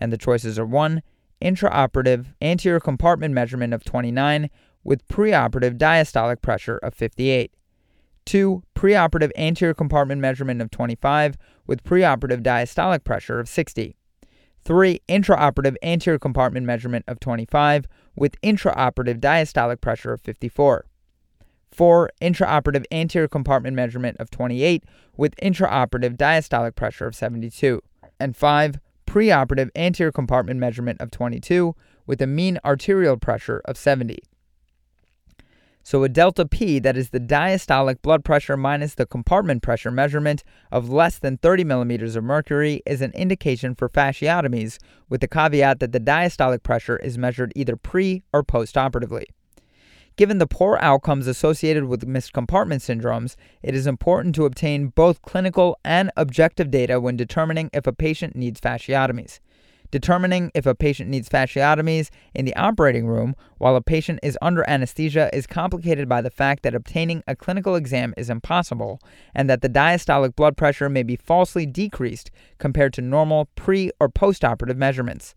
And 0.00 0.10
the 0.10 0.16
choices 0.16 0.58
are 0.58 0.64
1. 0.64 1.02
Intraoperative 1.42 2.28
anterior 2.40 2.80
compartment 2.80 3.34
measurement 3.34 3.74
of 3.74 3.84
29 3.84 4.48
with 4.82 5.06
preoperative 5.08 5.76
diastolic 5.76 6.40
pressure 6.40 6.78
of 6.78 6.94
58. 6.94 7.52
2. 8.24 8.62
Preoperative 8.74 9.32
anterior 9.36 9.74
compartment 9.74 10.22
measurement 10.22 10.62
of 10.62 10.70
25 10.70 11.36
with 11.66 11.84
preoperative 11.84 12.42
diastolic 12.42 13.04
pressure 13.04 13.38
of 13.40 13.46
60. 13.46 13.94
3. 14.64 15.00
Intraoperative 15.06 15.76
anterior 15.82 16.18
compartment 16.18 16.64
measurement 16.64 17.04
of 17.06 17.20
25 17.20 17.86
with 18.20 18.38
intraoperative 18.42 19.18
diastolic 19.18 19.80
pressure 19.80 20.12
of 20.12 20.20
54. 20.20 20.84
4. 21.72 22.10
Intraoperative 22.20 22.84
anterior 22.92 23.26
compartment 23.26 23.74
measurement 23.74 24.18
of 24.20 24.30
28 24.30 24.84
with 25.16 25.34
intraoperative 25.36 26.18
diastolic 26.18 26.76
pressure 26.76 27.06
of 27.06 27.14
72. 27.14 27.82
And 28.20 28.36
5. 28.36 28.78
Preoperative 29.06 29.70
anterior 29.74 30.12
compartment 30.12 30.60
measurement 30.60 31.00
of 31.00 31.10
22 31.10 31.74
with 32.06 32.20
a 32.20 32.26
mean 32.26 32.58
arterial 32.62 33.16
pressure 33.16 33.62
of 33.64 33.78
70. 33.78 34.18
So 35.90 36.04
a 36.04 36.08
delta 36.08 36.46
P, 36.46 36.78
that 36.78 36.96
is 36.96 37.10
the 37.10 37.18
diastolic 37.18 38.00
blood 38.00 38.24
pressure 38.24 38.56
minus 38.56 38.94
the 38.94 39.06
compartment 39.06 39.60
pressure 39.60 39.90
measurement 39.90 40.44
of 40.70 40.88
less 40.88 41.18
than 41.18 41.36
30 41.38 41.64
millimeters 41.64 42.14
of 42.14 42.22
mercury, 42.22 42.80
is 42.86 43.00
an 43.02 43.10
indication 43.10 43.74
for 43.74 43.88
fasciotomies, 43.88 44.78
with 45.08 45.20
the 45.20 45.26
caveat 45.26 45.80
that 45.80 45.90
the 45.90 45.98
diastolic 45.98 46.62
pressure 46.62 46.96
is 46.98 47.18
measured 47.18 47.52
either 47.56 47.74
pre 47.74 48.22
or 48.32 48.44
post 48.44 48.78
operatively. 48.78 49.26
Given 50.14 50.38
the 50.38 50.46
poor 50.46 50.78
outcomes 50.80 51.26
associated 51.26 51.86
with 51.86 52.06
missed 52.06 52.32
compartment 52.32 52.82
syndromes, 52.82 53.34
it 53.60 53.74
is 53.74 53.88
important 53.88 54.36
to 54.36 54.44
obtain 54.44 54.90
both 54.90 55.22
clinical 55.22 55.76
and 55.84 56.12
objective 56.16 56.70
data 56.70 57.00
when 57.00 57.16
determining 57.16 57.68
if 57.72 57.88
a 57.88 57.92
patient 57.92 58.36
needs 58.36 58.60
fasciotomies. 58.60 59.40
Determining 59.90 60.52
if 60.54 60.66
a 60.66 60.74
patient 60.74 61.10
needs 61.10 61.28
fasciotomies 61.28 62.10
in 62.34 62.44
the 62.44 62.54
operating 62.54 63.06
room 63.06 63.34
while 63.58 63.74
a 63.74 63.82
patient 63.82 64.20
is 64.22 64.38
under 64.40 64.68
anesthesia 64.68 65.28
is 65.32 65.46
complicated 65.46 66.08
by 66.08 66.22
the 66.22 66.30
fact 66.30 66.62
that 66.62 66.74
obtaining 66.74 67.24
a 67.26 67.34
clinical 67.34 67.74
exam 67.74 68.14
is 68.16 68.30
impossible 68.30 69.00
and 69.34 69.50
that 69.50 69.62
the 69.62 69.68
diastolic 69.68 70.36
blood 70.36 70.56
pressure 70.56 70.88
may 70.88 71.02
be 71.02 71.16
falsely 71.16 71.66
decreased 71.66 72.30
compared 72.58 72.92
to 72.92 73.02
normal 73.02 73.48
pre 73.56 73.90
or 73.98 74.08
postoperative 74.08 74.76
measurements. 74.76 75.34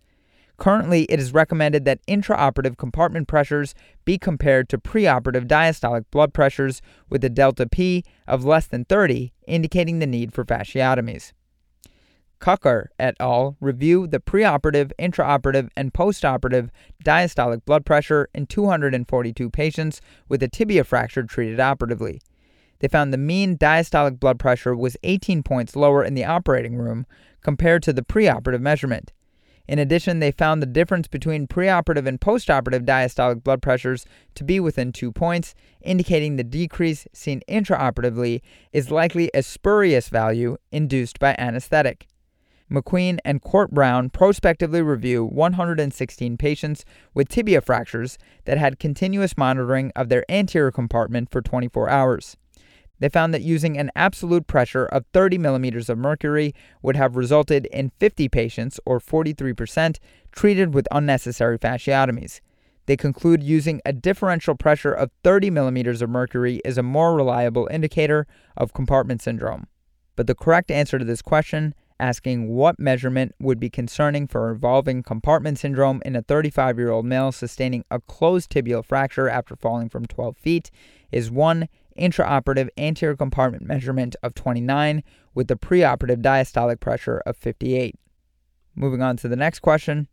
Currently, 0.58 1.06
it 1.06 1.20
is 1.20 1.34
recommended 1.34 1.84
that 1.86 2.06
intraoperative 2.06 2.78
compartment 2.78 3.28
pressures 3.28 3.74
be 4.06 4.20
compared 4.20 4.70
to 4.70 4.78
preoperative 4.78 5.48
diastolic 5.48 6.06
blood 6.12 6.32
pressures 6.32 6.80
with 7.10 7.24
a 7.24 7.30
delta 7.30 7.68
P 7.68 8.04
of 8.28 8.46
less 8.46 8.68
than 8.68 8.86
30, 8.86 9.34
indicating 9.48 9.98
the 9.98 10.06
need 10.06 10.32
for 10.32 10.46
fasciotomies. 10.46 11.34
Kakar 12.44 12.88
et 13.00 13.16
al. 13.22 13.56
review 13.62 14.06
the 14.06 14.20
preoperative, 14.20 14.92
intraoperative, 15.00 15.70
and 15.78 15.94
postoperative 15.94 16.70
diastolic 17.02 17.64
blood 17.64 17.86
pressure 17.86 18.28
in 18.36 18.48
242 18.48 19.50
patients 19.50 20.02
with 20.28 20.44
a 20.44 20.50
tibia 20.50 20.84
fracture 20.84 21.24
treated 21.24 21.62
operatively. 21.62 22.22
They 22.80 22.90
found 22.90 23.14
the 23.14 23.18
mean 23.18 23.58
diastolic 23.58 24.20
blood 24.20 24.40
pressure 24.40 24.76
was 24.76 24.98
18 25.04 25.42
points 25.44 25.74
lower 25.74 26.04
in 26.04 26.16
the 26.16 26.26
operating 26.26 26.76
room 26.76 27.06
compared 27.42 27.82
to 27.84 27.94
the 27.94 28.02
preoperative 28.02 28.60
measurement. 28.60 29.14
In 29.66 29.80
addition, 29.80 30.20
they 30.20 30.32
found 30.32 30.62
the 30.62 30.66
difference 30.66 31.08
between 31.08 31.48
preoperative 31.48 32.06
and 32.06 32.20
postoperative 32.20 32.86
diastolic 32.86 33.42
blood 33.42 33.62
pressures 33.62 34.06
to 34.36 34.44
be 34.44 34.60
within 34.60 34.92
two 34.92 35.14
points, 35.14 35.56
indicating 35.80 36.36
the 36.36 36.44
decrease 36.44 37.08
seen 37.14 37.42
intraoperatively 37.48 38.42
is 38.74 38.92
likely 38.92 39.32
a 39.34 39.42
spurious 39.42 40.10
value 40.10 40.58
induced 40.74 41.20
by 41.20 41.38
anesthetic. 41.40 42.08
McQueen 42.74 43.20
and 43.24 43.40
Court 43.40 43.70
Brown 43.70 44.10
prospectively 44.10 44.82
review 44.82 45.24
116 45.24 46.38
patients 46.38 46.84
with 47.14 47.30
tibia 47.30 47.62
fractures 47.62 48.18
that 48.46 48.58
had 48.58 48.80
continuous 48.80 49.38
monitoring 49.38 49.92
of 49.96 50.10
their 50.10 50.26
anterior 50.28 50.72
compartment 50.72 51.30
for 51.30 51.40
24 51.40 51.88
hours. 51.88 52.36
They 53.00 53.10
found 53.10 53.32
that 53.34 53.44
using 53.44 53.78
an 53.78 53.92
absolute 53.96 54.48
pressure 54.48 54.86
of 54.86 55.06
30 55.14 55.38
millimeters 55.38 55.88
of 55.88 56.00
mercury 56.00 56.56
would 56.82 56.96
have 56.96 57.16
resulted 57.16 57.68
in 57.68 57.92
50 58.00 58.28
patients, 58.30 58.80
or 58.86 59.00
43%, 59.00 59.98
treated 60.32 60.74
with 60.74 60.88
unnecessary 60.90 61.60
fasciotomies. 61.60 62.40
They 62.86 62.98
conclude 62.98 63.44
using 63.44 63.82
a 63.86 63.94
differential 63.94 64.56
pressure 64.56 64.94
of 64.94 65.12
30 65.24 65.52
millimeters 65.52 66.02
of 66.02 66.10
mercury 66.10 66.60
is 66.66 66.78
a 66.78 66.84
more 66.84 67.16
reliable 67.16 67.68
indicator 67.72 68.26
of 68.58 68.74
compartment 68.74 69.22
syndrome. 69.22 69.68
But 70.16 70.28
the 70.28 70.36
correct 70.36 70.72
answer 70.72 70.98
to 70.98 71.06
this 71.06 71.22
question 71.22 71.76
asking 72.00 72.50
what 72.50 72.80
measurement 72.80 73.34
would 73.40 73.60
be 73.60 73.70
concerning 73.70 74.28
for 74.28 74.52
involving 74.52 75.04
compartment 75.04 75.60
syndrome 75.60 76.02
in 76.06 76.16
a 76.16 76.22
35 76.22 76.78
year 76.78 76.92
old 76.92 77.06
male 77.06 77.32
sustaining 77.32 77.86
a 77.92 78.00
closed 78.02 78.50
tibial 78.50 78.84
fracture 78.84 79.30
after 79.30 79.56
falling 79.56 79.90
from 79.90 80.06
12 80.06 80.38
feet 80.38 80.72
is 81.12 81.32
one 81.32 81.68
intraoperative 81.98 82.70
anterior 82.78 83.16
compartment 83.16 83.64
measurement 83.66 84.16
of 84.24 84.34
29 84.34 85.04
with 85.34 85.50
a 85.52 85.56
preoperative 85.56 86.22
diastolic 86.22 86.80
pressure 86.80 87.22
of 87.26 87.38
58. 87.38 87.96
Moving 88.76 89.02
on 89.02 89.18
to 89.18 89.28
the 89.28 89.36
next 89.36 89.60
question. 89.60 90.08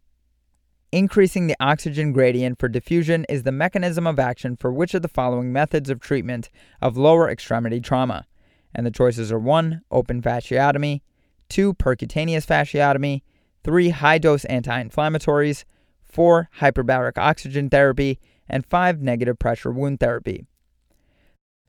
Increasing 0.93 1.47
the 1.47 1.57
oxygen 1.61 2.13
gradient 2.13 2.59
for 2.59 2.69
diffusion 2.69 3.25
is 3.29 3.45
the 3.45 3.53
mechanism 3.53 4.07
of 4.07 4.19
action 4.19 4.57
for 4.57 4.73
which 4.73 4.93
of 4.93 5.03
the 5.03 5.09
following 5.09 5.53
methods 5.53 5.89
of 5.89 6.01
treatment 6.01 6.51
of 6.83 6.97
lower 6.97 7.31
extremity 7.31 7.81
trauma? 7.81 8.27
And 8.75 8.85
the 8.85 8.91
choices 8.91 9.31
are 9.31 9.39
1. 9.39 9.83
Open 9.91 10.21
fasciotomy, 10.21 11.01
two, 11.51 11.75
percutaneous 11.75 12.47
fasciotomy, 12.47 13.23
three, 13.63 13.91
high 13.91 14.19
dose 14.19 14.47
anti 14.47 14.83
inflammatories, 14.83 15.65
four, 16.03 16.49
hyperbaric 16.61 17.19
oxygen 17.19 17.69
therapy, 17.69 18.19
and 18.49 18.65
five, 18.65 19.01
negative 19.01 19.39
pressure 19.39 19.71
wound 19.71 20.01
therapy. 20.01 20.47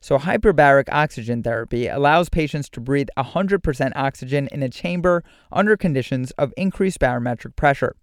So, 0.00 0.18
hyperbaric 0.18 0.88
oxygen 0.90 1.44
therapy 1.44 1.86
allows 1.86 2.28
patients 2.28 2.68
to 2.70 2.80
breathe 2.80 3.08
100% 3.16 3.92
oxygen 3.94 4.48
in 4.50 4.62
a 4.62 4.68
chamber 4.68 5.22
under 5.52 5.76
conditions 5.76 6.32
of 6.32 6.52
increased 6.56 6.98
barometric 6.98 7.54
pressure. 7.54 7.94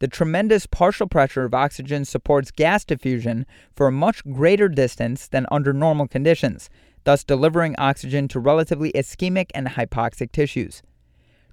The 0.00 0.08
tremendous 0.08 0.66
partial 0.66 1.06
pressure 1.06 1.44
of 1.44 1.54
oxygen 1.54 2.06
supports 2.06 2.50
gas 2.50 2.84
diffusion 2.84 3.44
for 3.76 3.86
a 3.86 3.92
much 3.92 4.24
greater 4.24 4.68
distance 4.68 5.28
than 5.28 5.46
under 5.50 5.74
normal 5.74 6.08
conditions, 6.08 6.70
thus 7.04 7.22
delivering 7.22 7.76
oxygen 7.76 8.28
to 8.28 8.40
relatively 8.40 8.90
ischemic 8.92 9.50
and 9.54 9.68
hypoxic 9.68 10.32
tissues. 10.32 10.82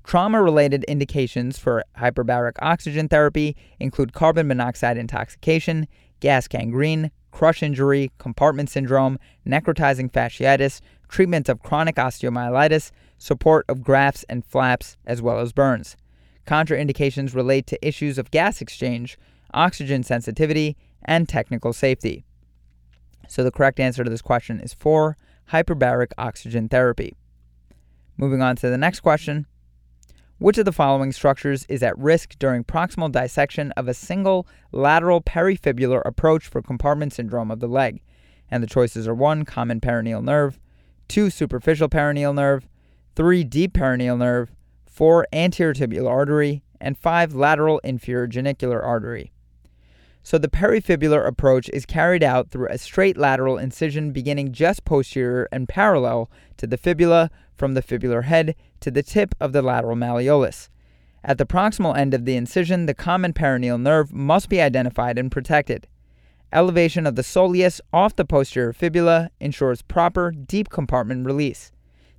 Trauma 0.04 0.42
related 0.42 0.84
indications 0.86 1.60
for 1.60 1.84
hyperbaric 1.98 2.54
oxygen 2.62 3.08
therapy 3.08 3.56
include 3.80 4.14
carbon 4.14 4.48
monoxide 4.48 4.98
intoxication, 4.98 5.88
gas 6.20 6.48
gangrene, 6.48 7.12
crush 7.32 7.62
injury, 7.62 8.12
compartment 8.18 8.70
syndrome, 8.70 9.20
necrotizing 9.46 10.12
fasciitis, 10.12 10.82
treatment 11.08 11.48
of 11.48 11.62
chronic 11.62 11.96
osteomyelitis, 11.96 12.92
support 13.18 13.66
of 13.70 13.84
grafts 13.84 14.26
and 14.30 14.46
flaps, 14.46 14.98
as 15.06 15.22
well 15.22 15.40
as 15.40 15.54
burns. 15.54 15.96
Contraindications 16.48 17.36
relate 17.36 17.68
to 17.68 17.88
issues 17.88 18.18
of 18.18 18.32
gas 18.32 18.62
exchange, 18.62 19.18
oxygen 19.54 20.02
sensitivity, 20.02 20.76
and 21.04 21.30
technical 21.30 21.74
safety. 21.74 22.24
So 23.28 23.44
the 23.44 23.52
correct 23.52 23.80
answer 23.80 24.04
to 24.04 24.10
this 24.10 24.24
question 24.24 24.60
is 24.60 24.74
4 24.74 25.16
hyperbaric 25.52 26.12
oxygen 26.18 26.68
therapy. 26.70 27.16
Moving 28.18 28.42
on 28.42 28.56
to 28.58 28.70
the 28.70 28.78
next 28.78 29.02
question. 29.02 29.46
Which 30.40 30.58
of 30.58 30.64
the 30.64 30.72
following 30.72 31.12
structures 31.12 31.66
is 31.68 31.84
at 31.84 31.98
risk 32.00 32.40
during 32.40 32.64
proximal 32.64 33.12
dissection 33.12 33.74
of 33.74 33.90
a 33.90 33.94
single 33.94 34.48
lateral 34.72 35.22
perifibular 35.22 36.02
approach 36.06 36.48
for 36.48 36.62
compartment 36.62 37.12
syndrome 37.12 37.52
of 37.52 37.60
the 37.60 37.68
leg? 37.68 38.02
And 38.50 38.64
the 38.64 38.68
choices 38.68 39.06
are 39.06 39.14
1. 39.14 39.44
Common 39.44 39.82
peroneal 39.82 40.24
nerve, 40.24 40.58
2. 41.10 41.30
Superficial 41.30 41.90
peroneal 41.90 42.34
nerve, 42.34 42.70
3. 43.18 43.44
Deep 43.44 43.74
peroneal 43.74 44.18
nerve, 44.18 44.54
4. 44.86 45.28
Anterior 45.34 45.74
tibial 45.74 46.10
artery, 46.10 46.64
and 46.80 46.98
5. 46.98 47.34
Lateral 47.34 47.80
inferior 47.84 48.26
genicular 48.26 48.82
artery. 48.82 49.34
So 50.30 50.38
the 50.38 50.48
perifibular 50.48 51.26
approach 51.26 51.72
is 51.74 51.88
carried 51.88 52.22
out 52.22 52.52
through 52.52 52.68
a 52.70 52.78
straight 52.78 53.18
lateral 53.18 53.58
incision 53.58 54.12
beginning 54.12 54.52
just 54.52 54.86
posterior 54.86 55.50
and 55.52 55.68
parallel 55.68 56.30
to 56.58 56.68
the 56.68 56.78
fibula 56.78 57.32
from 57.56 57.74
the 57.74 57.82
fibular 57.82 58.26
head 58.26 58.54
to 58.82 58.92
the 58.92 59.02
tip 59.02 59.34
of 59.40 59.54
the 59.54 59.64
lateral 59.64 59.96
malleolus. 59.96 60.70
At 61.24 61.40
the 61.40 61.48
proximal 61.48 61.98
end 61.98 62.14
of 62.14 62.26
the 62.26 62.36
incision, 62.36 62.86
the 62.86 62.94
common 62.94 63.34
peroneal 63.34 63.82
nerve 63.82 64.14
must 64.14 64.50
be 64.50 64.62
identified 64.62 65.18
and 65.18 65.32
protected. 65.32 65.88
Elevation 66.54 67.08
of 67.08 67.16
the 67.16 67.24
soleus 67.24 67.82
off 67.92 68.16
the 68.16 68.24
posterior 68.24 68.72
fibula 68.72 69.32
ensures 69.40 69.82
proper 69.82 70.30
deep 70.30 70.70
compartment 70.70 71.26
release. 71.26 71.72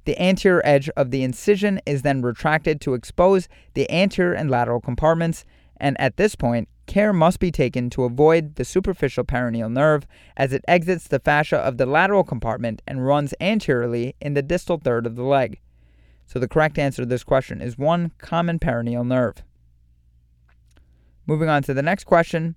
The 0.04 0.20
anterior 0.20 0.62
edge 0.64 0.90
of 0.96 1.12
the 1.12 1.22
incision 1.22 1.80
is 1.86 2.02
then 2.02 2.22
retracted 2.22 2.80
to 2.80 2.94
expose 2.94 3.48
the 3.74 3.88
anterior 3.88 4.32
and 4.32 4.50
lateral 4.50 4.80
compartments, 4.80 5.44
and 5.76 5.98
at 6.00 6.16
this 6.16 6.34
point, 6.34 6.68
care 6.90 7.12
must 7.12 7.38
be 7.38 7.52
taken 7.52 7.88
to 7.88 8.02
avoid 8.02 8.56
the 8.56 8.64
superficial 8.64 9.22
peroneal 9.22 9.70
nerve 9.70 10.08
as 10.36 10.52
it 10.52 10.64
exits 10.66 11.06
the 11.06 11.20
fascia 11.20 11.56
of 11.56 11.78
the 11.78 11.86
lateral 11.86 12.24
compartment 12.24 12.82
and 12.84 13.06
runs 13.06 13.32
anteriorly 13.40 14.16
in 14.20 14.34
the 14.34 14.42
distal 14.42 14.76
third 14.76 15.06
of 15.06 15.14
the 15.14 15.22
leg. 15.22 15.60
So 16.26 16.40
the 16.40 16.48
correct 16.48 16.78
answer 16.78 17.02
to 17.02 17.06
this 17.06 17.22
question 17.22 17.62
is 17.62 17.78
1 17.78 18.10
common 18.18 18.58
peroneal 18.58 19.06
nerve. 19.06 19.44
Moving 21.26 21.48
on 21.48 21.62
to 21.62 21.72
the 21.72 21.80
next 21.80 22.04
question. 22.04 22.56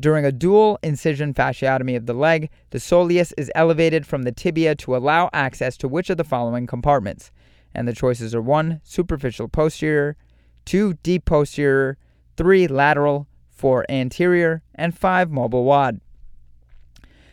During 0.00 0.24
a 0.24 0.32
dual 0.32 0.78
incision 0.82 1.34
fasciotomy 1.34 1.94
of 1.94 2.06
the 2.06 2.14
leg, 2.14 2.48
the 2.70 2.78
soleus 2.78 3.34
is 3.36 3.52
elevated 3.54 4.06
from 4.06 4.22
the 4.22 4.32
tibia 4.32 4.76
to 4.76 4.96
allow 4.96 5.28
access 5.34 5.76
to 5.76 5.88
which 5.88 6.08
of 6.08 6.16
the 6.16 6.24
following 6.24 6.66
compartments? 6.66 7.30
And 7.74 7.86
the 7.86 7.92
choices 7.92 8.34
are 8.34 8.40
1 8.40 8.80
superficial 8.82 9.48
posterior, 9.48 10.16
2 10.64 10.94
deep 11.02 11.26
posterior, 11.26 11.98
3 12.38 12.66
lateral, 12.68 13.26
4 13.58 13.84
anterior, 13.88 14.62
and 14.74 14.96
5 14.96 15.30
mobile 15.30 15.64
wad. 15.64 16.00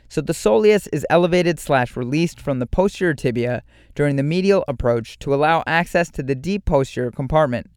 So 0.10 0.22
the 0.22 0.34
soleus 0.34 0.88
is 0.91 1.05
elevated 1.10 1.60
slash 1.60 1.96
released 1.96 2.39
from 2.39 2.60
the 2.60 2.67
posterior 2.67 3.13
tibia 3.13 3.63
during 3.96 4.15
the 4.15 4.24
medial 4.24 4.63
approach 4.67 5.20
to 5.20 5.34
allow 5.34 5.63
access 5.67 6.10
to 6.12 6.24
the 6.24 6.36
deep 6.36 6.65
posterior 6.65 7.12
compartment. 7.12 7.70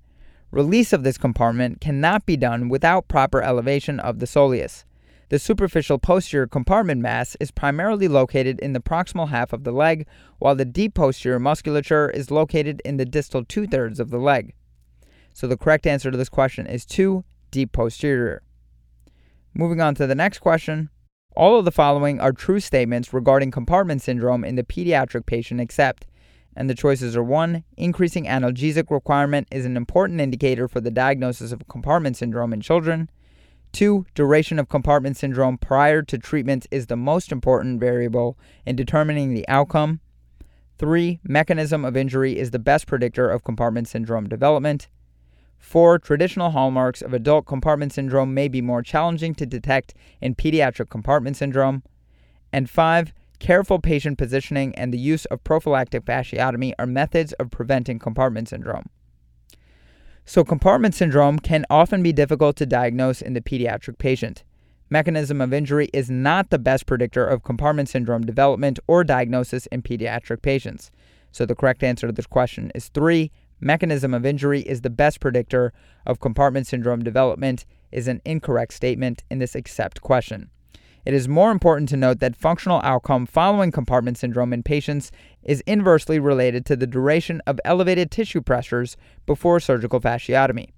Release 0.50 0.93
of 0.93 1.02
this 1.02 1.19
compartment 1.19 1.81
cannot 1.81 2.25
be 2.26 2.37
done 2.37 2.69
without 2.69 3.09
proper 3.09 3.43
elevation 3.43 4.00
of 4.00 4.19
the 4.19 4.26
soleus. 4.26 4.85
The 5.28 5.38
superficial 5.38 5.99
posterior 5.99 6.47
compartment 6.47 7.02
mass 7.02 7.37
is 7.38 7.50
primarily 7.50 8.09
located 8.09 8.59
in 8.61 8.73
the 8.73 8.81
proximal 8.81 9.28
half 9.28 9.52
of 9.52 9.64
the 9.64 9.73
leg, 9.73 10.07
while 10.38 10.55
the 10.55 10.64
deep 10.64 10.95
posterior 10.95 11.38
musculature 11.38 12.09
is 12.09 12.31
located 12.31 12.81
in 12.83 12.97
the 12.97 13.05
distal 13.05 13.45
two 13.45 13.67
thirds 13.67 14.00
of 14.00 14.09
the 14.09 14.19
leg. 14.19 14.55
So 15.35 15.47
the 15.47 15.59
correct 15.59 15.87
answer 15.87 16.11
to 16.11 16.17
this 16.17 16.31
question 16.31 16.67
is 16.67 16.87
2 16.87 17.25
deep 17.50 17.73
posterior. 17.73 18.43
Moving 19.55 19.81
on 19.81 19.95
to 19.97 20.07
the 20.07 20.14
next 20.14 20.38
question. 20.38 20.90
All 21.35 21.59
of 21.59 21.64
the 21.64 21.73
following 21.73 22.21
are 22.21 22.33
true 22.33 22.61
statements 22.61 23.12
regarding 23.12 23.50
compartment 23.50 24.02
syndrome 24.02 24.45
in 24.45 24.57
the 24.57 24.62
pediatric 24.62 25.26
patient 25.26 25.61
except, 25.61 26.07
and 26.57 26.69
the 26.69 26.75
choices 26.75 27.17
are 27.17 27.23
1. 27.23 27.62
Increasing 27.76 28.25
analgesic 28.25 28.90
requirement 28.90 29.47
is 29.52 29.64
an 29.64 29.76
important 29.76 30.21
indicator 30.21 30.67
for 30.67 30.81
the 30.81 30.90
diagnosis 30.90 31.52
of 31.52 31.69
compartment 31.69 32.17
syndrome 32.17 32.52
in 32.52 32.61
children. 32.61 33.09
2. 33.73 34.07
Duration 34.14 34.59
of 34.59 34.69
compartment 34.69 35.17
syndrome 35.17 35.59
prior 35.59 36.02
to 36.02 36.19
treatment 36.19 36.67
is 36.71 36.87
the 36.87 36.97
most 36.97 37.31
important 37.31 37.78
variable 37.78 38.37
in 38.67 38.75
determining 38.75 39.35
the 39.35 39.47
outcome. 39.49 40.00
3. 40.78 41.21
Mechanism 41.23 41.85
of 41.85 41.97
injury 41.97 42.38
is 42.38 42.50
the 42.50 42.59
best 42.59 42.87
predictor 42.87 43.28
of 43.28 43.45
compartment 43.45 43.87
syndrome 43.87 44.28
development. 44.28 44.88
Four, 45.59 45.99
traditional 45.99 46.50
hallmarks 46.50 47.03
of 47.03 47.12
adult 47.12 47.47
compartment 47.47 47.93
syndrome 47.93 48.33
may 48.33 48.49
be 48.49 48.62
more 48.62 48.83
challenging 48.83 49.35
to 49.35 49.47
detect 49.47 49.95
in 50.21 50.35
pediatric 50.35 50.88
compartment 50.88 51.37
syndrome. 51.37 51.83
And 52.53 52.71
five, 52.71 53.12
careful 53.38 53.79
patient 53.79 54.19
positioning 54.19 54.75
and 54.77 54.93
the 54.93 54.99
use 54.99 55.25
of 55.27 55.45
prophylactic 55.45 56.05
fasciotomy 56.05 56.73
are 56.79 56.87
methods 56.87 57.33
of 57.35 57.50
preventing 57.50 57.99
compartment 57.99 58.49
syndrome. 58.49 58.87
So, 60.25 60.45
compartment 60.45 60.95
syndrome 60.95 61.38
can 61.38 61.65
often 61.71 62.03
be 62.03 62.12
difficult 62.12 62.57
to 62.57 62.67
diagnose 62.67 63.23
in 63.23 63.33
the 63.33 63.41
pediatric 63.41 63.99
patient. 63.99 64.45
Mechanism 64.91 65.41
of 65.41 65.53
injury 65.53 65.88
is 65.93 66.11
not 66.11 66.50
the 66.50 66.59
best 66.59 66.87
predictor 66.87 67.27
of 67.27 67.43
compartment 67.43 67.88
syndrome 67.88 68.27
development 68.27 68.79
or 68.87 69.05
diagnosis 69.05 69.67
in 69.67 69.83
pediatric 69.83 70.43
patients. 70.43 70.91
So, 71.33 71.47
the 71.47 71.55
correct 71.55 71.83
answer 71.83 72.07
to 72.07 72.12
this 72.12 72.27
question 72.27 72.71
is 72.75 72.88
three. 72.88 73.31
Mechanism 73.61 74.15
of 74.15 74.25
injury 74.25 74.61
is 74.61 74.83
the 74.83 74.91
best 74.91 75.19
predictor 75.19 75.73
of 76.07 76.21
compartment 76.21 76.67
syndrome 76.67 77.03
development 77.03 77.65
is 77.91 78.07
an 78.07 78.21
incorrect 78.25 78.73
statement 78.73 79.25
in 79.31 79.38
this 79.38 79.55
except 79.55 80.00
question. 80.00 80.50
It 81.05 81.15
is 81.15 81.27
more 81.27 81.50
important 81.50 81.88
to 81.88 81.97
note 81.97 82.21
that 82.21 82.37
functional 82.37 82.81
outcome 82.85 83.27
following 83.27 83.73
compartment 83.73 84.19
syndrome 84.19 84.53
in 84.53 84.62
patients 84.62 85.11
is 85.43 85.62
inversely 85.67 86.19
related 86.19 86.67
to 86.67 86.77
the 86.77 86.87
duration 86.87 87.41
of 87.47 87.59
elevated 87.65 88.11
tissue 88.11 88.43
pressures 88.43 88.97
before 89.25 89.59
surgical 89.59 90.00
fasciotomy. 90.00 90.69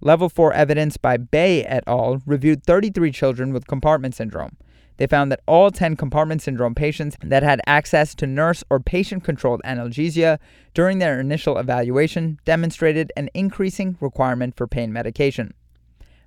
Level 0.00 0.28
4 0.28 0.52
evidence 0.52 0.96
by 0.96 1.16
Bae 1.16 1.64
et 1.66 1.82
al. 1.86 2.22
reviewed 2.24 2.64
33 2.64 3.10
children 3.10 3.52
with 3.52 3.66
compartment 3.66 4.14
syndrome. 4.14 4.56
They 4.96 5.06
found 5.06 5.32
that 5.32 5.40
all 5.46 5.70
10 5.70 5.96
compartment 5.96 6.42
syndrome 6.42 6.74
patients 6.74 7.16
that 7.22 7.42
had 7.42 7.60
access 7.66 8.14
to 8.16 8.26
nurse 8.26 8.62
or 8.70 8.78
patient 8.78 9.24
controlled 9.24 9.60
analgesia 9.64 10.38
during 10.72 10.98
their 10.98 11.18
initial 11.18 11.58
evaluation 11.58 12.38
demonstrated 12.44 13.12
an 13.16 13.28
increasing 13.34 13.96
requirement 14.00 14.56
for 14.56 14.66
pain 14.66 14.92
medication. 14.92 15.54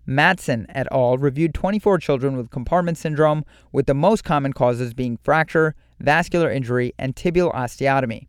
Matsen 0.07 0.65
et 0.69 0.87
al. 0.91 1.17
reviewed 1.17 1.53
24 1.53 1.97
children 1.99 2.37
with 2.37 2.49
compartment 2.49 2.97
syndrome, 2.97 3.43
with 3.71 3.87
the 3.87 3.93
most 3.93 4.23
common 4.23 4.53
causes 4.53 4.93
being 4.93 5.17
fracture, 5.17 5.75
vascular 5.99 6.49
injury, 6.49 6.93
and 6.97 7.15
tibial 7.15 7.53
osteotomy. 7.53 8.27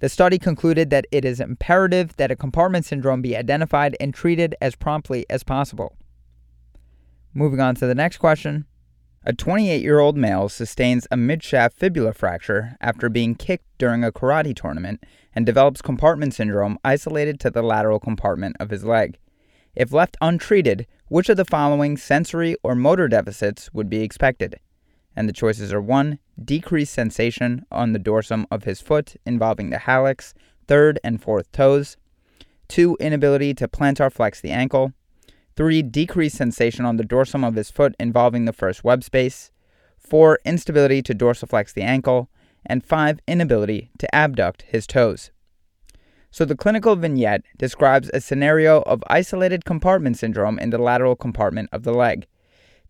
The 0.00 0.10
study 0.10 0.38
concluded 0.38 0.90
that 0.90 1.06
it 1.10 1.24
is 1.24 1.40
imperative 1.40 2.16
that 2.16 2.30
a 2.30 2.36
compartment 2.36 2.84
syndrome 2.84 3.22
be 3.22 3.34
identified 3.34 3.96
and 3.98 4.12
treated 4.12 4.54
as 4.60 4.76
promptly 4.76 5.24
as 5.30 5.42
possible. 5.42 5.96
Moving 7.32 7.60
on 7.60 7.74
to 7.76 7.86
the 7.86 7.94
next 7.94 8.18
question. 8.18 8.66
A 9.28 9.32
28 9.32 9.82
year 9.82 9.98
old 9.98 10.16
male 10.16 10.48
sustains 10.48 11.08
a 11.10 11.16
midshaft 11.16 11.72
fibula 11.74 12.12
fracture 12.12 12.76
after 12.80 13.08
being 13.08 13.34
kicked 13.34 13.66
during 13.76 14.04
a 14.04 14.12
karate 14.12 14.54
tournament 14.54 15.02
and 15.34 15.44
develops 15.44 15.82
compartment 15.82 16.32
syndrome 16.32 16.78
isolated 16.84 17.40
to 17.40 17.50
the 17.50 17.60
lateral 17.60 17.98
compartment 17.98 18.54
of 18.60 18.70
his 18.70 18.84
leg. 18.84 19.18
If 19.74 19.92
left 19.92 20.16
untreated, 20.20 20.86
which 21.08 21.28
of 21.28 21.36
the 21.36 21.44
following 21.44 21.96
sensory 21.96 22.54
or 22.62 22.76
motor 22.76 23.08
deficits 23.08 23.74
would 23.74 23.90
be 23.90 24.04
expected? 24.04 24.60
And 25.16 25.28
the 25.28 25.32
choices 25.32 25.72
are 25.72 25.82
1. 25.82 26.20
Decreased 26.44 26.94
sensation 26.94 27.66
on 27.72 27.94
the 27.94 27.98
dorsum 27.98 28.46
of 28.52 28.62
his 28.62 28.80
foot 28.80 29.16
involving 29.26 29.70
the 29.70 29.78
hallux, 29.78 30.34
third 30.68 31.00
and 31.02 31.20
fourth 31.20 31.50
toes. 31.50 31.96
2. 32.68 32.96
Inability 33.00 33.54
to 33.54 33.66
plantar 33.66 34.12
flex 34.12 34.40
the 34.40 34.52
ankle. 34.52 34.92
3. 35.56 35.82
Decreased 35.82 36.36
sensation 36.36 36.84
on 36.84 36.98
the 36.98 37.04
dorsum 37.04 37.46
of 37.46 37.54
his 37.54 37.70
foot 37.70 37.94
involving 37.98 38.44
the 38.44 38.52
first 38.52 38.84
web 38.84 39.02
space. 39.02 39.50
4. 39.98 40.38
Instability 40.44 41.00
to 41.02 41.14
dorsiflex 41.14 41.72
the 41.72 41.82
ankle. 41.82 42.28
And 42.66 42.84
5. 42.84 43.20
Inability 43.26 43.90
to 43.98 44.14
abduct 44.14 44.62
his 44.62 44.86
toes. 44.86 45.30
So 46.30 46.44
the 46.44 46.56
clinical 46.56 46.94
vignette 46.96 47.44
describes 47.56 48.10
a 48.12 48.20
scenario 48.20 48.82
of 48.82 49.02
isolated 49.06 49.64
compartment 49.64 50.18
syndrome 50.18 50.58
in 50.58 50.68
the 50.68 50.78
lateral 50.78 51.16
compartment 51.16 51.70
of 51.72 51.84
the 51.84 51.94
leg. 51.94 52.26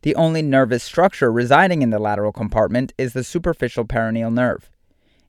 The 0.02 0.16
only 0.16 0.42
nervous 0.42 0.82
structure 0.82 1.30
residing 1.30 1.82
in 1.82 1.90
the 1.90 2.00
lateral 2.00 2.32
compartment 2.32 2.92
is 2.98 3.12
the 3.12 3.22
superficial 3.22 3.84
peroneal 3.84 4.32
nerve. 4.32 4.70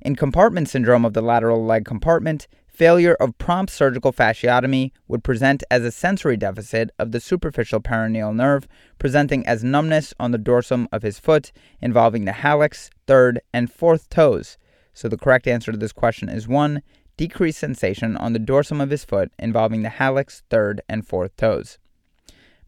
In 0.01 0.15
compartment 0.15 0.69
syndrome 0.69 1.05
of 1.05 1.13
the 1.13 1.21
lateral 1.21 1.63
leg 1.63 1.85
compartment, 1.85 2.47
failure 2.77 3.15
of 3.15 3.35
prompt 3.39 3.71
surgical 3.71 4.13
fasciotomy 4.13 4.91
would 5.07 5.23
present 5.23 5.63
as 5.71 5.83
a 5.83 5.91
sensory 5.91 6.37
deficit 6.37 6.91
of 6.99 7.11
the 7.11 7.19
superficial 7.19 7.79
peroneal 7.79 8.35
nerve, 8.35 8.67
presenting 8.99 9.43
as 9.47 9.63
numbness 9.63 10.13
on 10.19 10.29
the 10.29 10.37
dorsum 10.37 10.87
of 10.91 11.01
his 11.01 11.17
foot, 11.17 11.51
involving 11.81 12.25
the 12.25 12.31
hallux, 12.31 12.91
third, 13.07 13.41
and 13.51 13.73
fourth 13.73 14.07
toes. 14.09 14.59
So 14.93 15.07
the 15.07 15.17
correct 15.17 15.47
answer 15.47 15.71
to 15.71 15.77
this 15.77 15.91
question 15.91 16.29
is 16.29 16.47
1 16.47 16.83
decreased 17.17 17.57
sensation 17.57 18.15
on 18.15 18.33
the 18.33 18.39
dorsum 18.39 18.79
of 18.79 18.91
his 18.91 19.03
foot 19.03 19.31
involving 19.39 19.81
the 19.81 19.89
hallux, 19.89 20.43
third, 20.51 20.79
and 20.87 21.07
fourth 21.07 21.35
toes. 21.35 21.79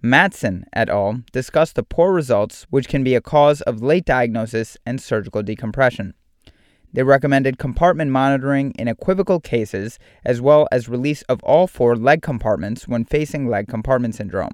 Matsen 0.03 0.63
et 0.73 0.89
al. 0.89 1.21
discussed 1.31 1.75
the 1.75 1.83
poor 1.83 2.11
results 2.11 2.65
which 2.71 2.87
can 2.87 3.03
be 3.03 3.13
a 3.13 3.21
cause 3.21 3.61
of 3.61 3.83
late 3.83 4.05
diagnosis 4.05 4.75
and 4.87 4.99
surgical 4.99 5.43
decompression. 5.43 6.15
They 6.91 7.03
recommended 7.03 7.59
compartment 7.59 8.11
monitoring 8.11 8.71
in 8.71 8.87
equivocal 8.87 9.39
cases 9.39 9.99
as 10.25 10.41
well 10.41 10.67
as 10.71 10.89
release 10.89 11.21
of 11.23 11.43
all 11.43 11.67
four 11.67 11.95
leg 11.95 12.21
compartments 12.21 12.87
when 12.87 13.05
facing 13.05 13.47
leg 13.47 13.67
compartment 13.67 14.15
syndrome. 14.15 14.53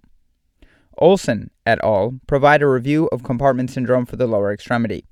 Olson 0.97 1.49
et 1.65 1.79
al. 1.83 2.19
provide 2.27 2.61
a 2.61 2.67
review 2.67 3.07
of 3.11 3.23
compartment 3.23 3.69
syndrome 3.69 4.05
for 4.05 4.15
the 4.15 4.27
lower 4.27 4.51
extremity. 4.51 5.05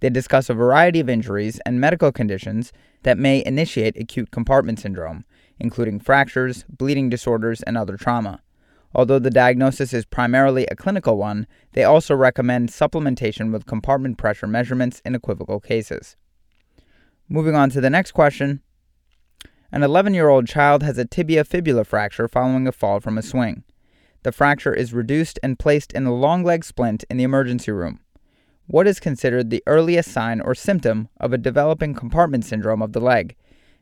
They 0.00 0.10
discuss 0.10 0.48
a 0.48 0.54
variety 0.54 1.00
of 1.00 1.10
injuries 1.10 1.60
and 1.66 1.80
medical 1.80 2.12
conditions 2.12 2.72
that 3.02 3.18
may 3.18 3.44
initiate 3.44 3.98
acute 3.98 4.30
compartment 4.30 4.78
syndrome, 4.80 5.24
including 5.58 6.00
fractures, 6.00 6.64
bleeding 6.68 7.10
disorders, 7.10 7.62
and 7.62 7.76
other 7.76 7.96
trauma. 7.96 8.40
Although 8.94 9.18
the 9.18 9.30
diagnosis 9.30 9.92
is 9.92 10.04
primarily 10.04 10.66
a 10.66 10.76
clinical 10.76 11.16
one, 11.16 11.46
they 11.72 11.84
also 11.84 12.14
recommend 12.14 12.70
supplementation 12.70 13.52
with 13.52 13.66
compartment 13.66 14.18
pressure 14.18 14.46
measurements 14.46 15.00
in 15.04 15.14
equivocal 15.14 15.60
cases. 15.60 16.16
Moving 17.30 17.54
on 17.54 17.70
to 17.70 17.80
the 17.80 17.88
next 17.88 18.12
question. 18.12 18.60
An 19.72 19.82
11 19.82 20.12
year 20.12 20.28
old 20.28 20.46
child 20.46 20.82
has 20.82 20.98
a 20.98 21.06
tibia 21.06 21.44
fibula 21.44 21.84
fracture 21.84 22.28
following 22.28 22.68
a 22.68 22.72
fall 22.72 23.00
from 23.00 23.16
a 23.16 23.22
swing. 23.22 23.64
The 24.24 24.32
fracture 24.32 24.74
is 24.74 24.92
reduced 24.92 25.38
and 25.42 25.58
placed 25.58 25.92
in 25.94 26.04
a 26.04 26.14
long 26.14 26.44
leg 26.44 26.64
splint 26.64 27.04
in 27.08 27.16
the 27.16 27.24
emergency 27.24 27.72
room 27.72 28.00
what 28.70 28.86
is 28.86 29.00
considered 29.00 29.50
the 29.50 29.64
earliest 29.66 30.12
sign 30.12 30.40
or 30.40 30.54
symptom 30.54 31.08
of 31.18 31.32
a 31.32 31.38
developing 31.38 31.92
compartment 31.92 32.44
syndrome 32.44 32.82
of 32.82 32.92
the 32.92 33.00
leg? 33.00 33.34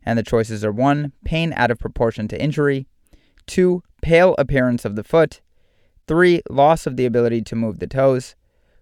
And 0.02 0.18
the 0.18 0.22
choices 0.22 0.64
are 0.64 0.72
1. 0.72 1.12
Pain 1.24 1.52
out 1.54 1.70
of 1.70 1.78
proportion 1.78 2.26
to 2.28 2.42
injury, 2.42 2.86
2. 3.46 3.82
Pale 4.00 4.34
appearance 4.38 4.86
of 4.86 4.96
the 4.96 5.04
foot, 5.04 5.42
3. 6.06 6.40
Loss 6.48 6.86
of 6.86 6.96
the 6.96 7.04
ability 7.04 7.42
to 7.42 7.56
move 7.56 7.80
the 7.80 7.86
toes, 7.86 8.34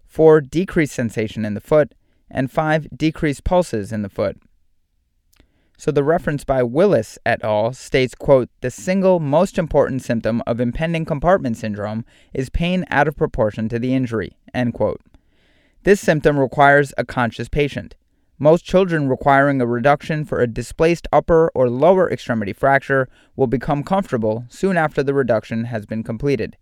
4. 0.07 0.43
Decreased 0.43 0.95
sensation 0.95 1.45
in 1.45 1.55
the 1.55 1.61
foot, 1.61 1.93
and 2.31 2.53
5. 2.53 2.87
Decreased 2.97 3.43
pulses 3.43 3.91
in 3.91 4.03
the 4.03 4.09
foot. 4.09 4.41
So 5.79 5.91
the 5.91 6.03
reference 6.03 6.43
by 6.43 6.63
Willis 6.63 7.19
et 7.27 7.45
al. 7.45 7.73
states, 7.75 8.15
quote, 8.15 8.49
the 8.63 8.71
single 8.71 9.21
most 9.21 9.59
important 9.59 10.03
symptom 10.03 10.43
of 10.47 10.59
impending 10.59 11.05
compartment 11.05 11.59
syndrome 11.59 12.05
is 12.33 12.49
pain 12.49 12.87
out 12.91 13.07
of 13.07 13.17
proportion 13.17 13.69
to 13.69 13.79
the 13.79 13.93
injury, 13.93 14.37
end 14.55 14.73
quote. 14.73 15.03
This 15.83 16.01
symptom 16.01 16.39
requires 16.39 16.95
a 16.97 17.05
conscious 17.05 17.49
patient. 17.49 17.95
Most 18.39 18.65
children 18.65 19.09
requiring 19.09 19.61
a 19.61 19.67
reduction 19.67 20.25
for 20.25 20.41
a 20.41 20.47
displaced 20.47 21.09
upper 21.13 21.51
or 21.55 21.69
lower 21.71 22.11
extremity 22.11 22.53
fracture 22.53 23.09
will 23.35 23.47
become 23.47 23.83
comfortable 23.83 24.47
soon 24.49 24.77
after 24.77 25.03
the 25.03 25.15
reduction 25.15 25.65
has 25.65 25.87
been 25.87 26.03
completed. 26.03 26.57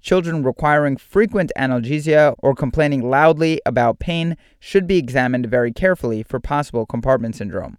Children 0.00 0.42
requiring 0.42 0.96
frequent 0.96 1.50
analgesia 1.56 2.34
or 2.38 2.54
complaining 2.54 3.08
loudly 3.08 3.60
about 3.66 3.98
pain 3.98 4.36
should 4.60 4.86
be 4.86 4.98
examined 4.98 5.46
very 5.46 5.72
carefully 5.72 6.22
for 6.22 6.38
possible 6.38 6.86
compartment 6.86 7.36
syndrome. 7.36 7.78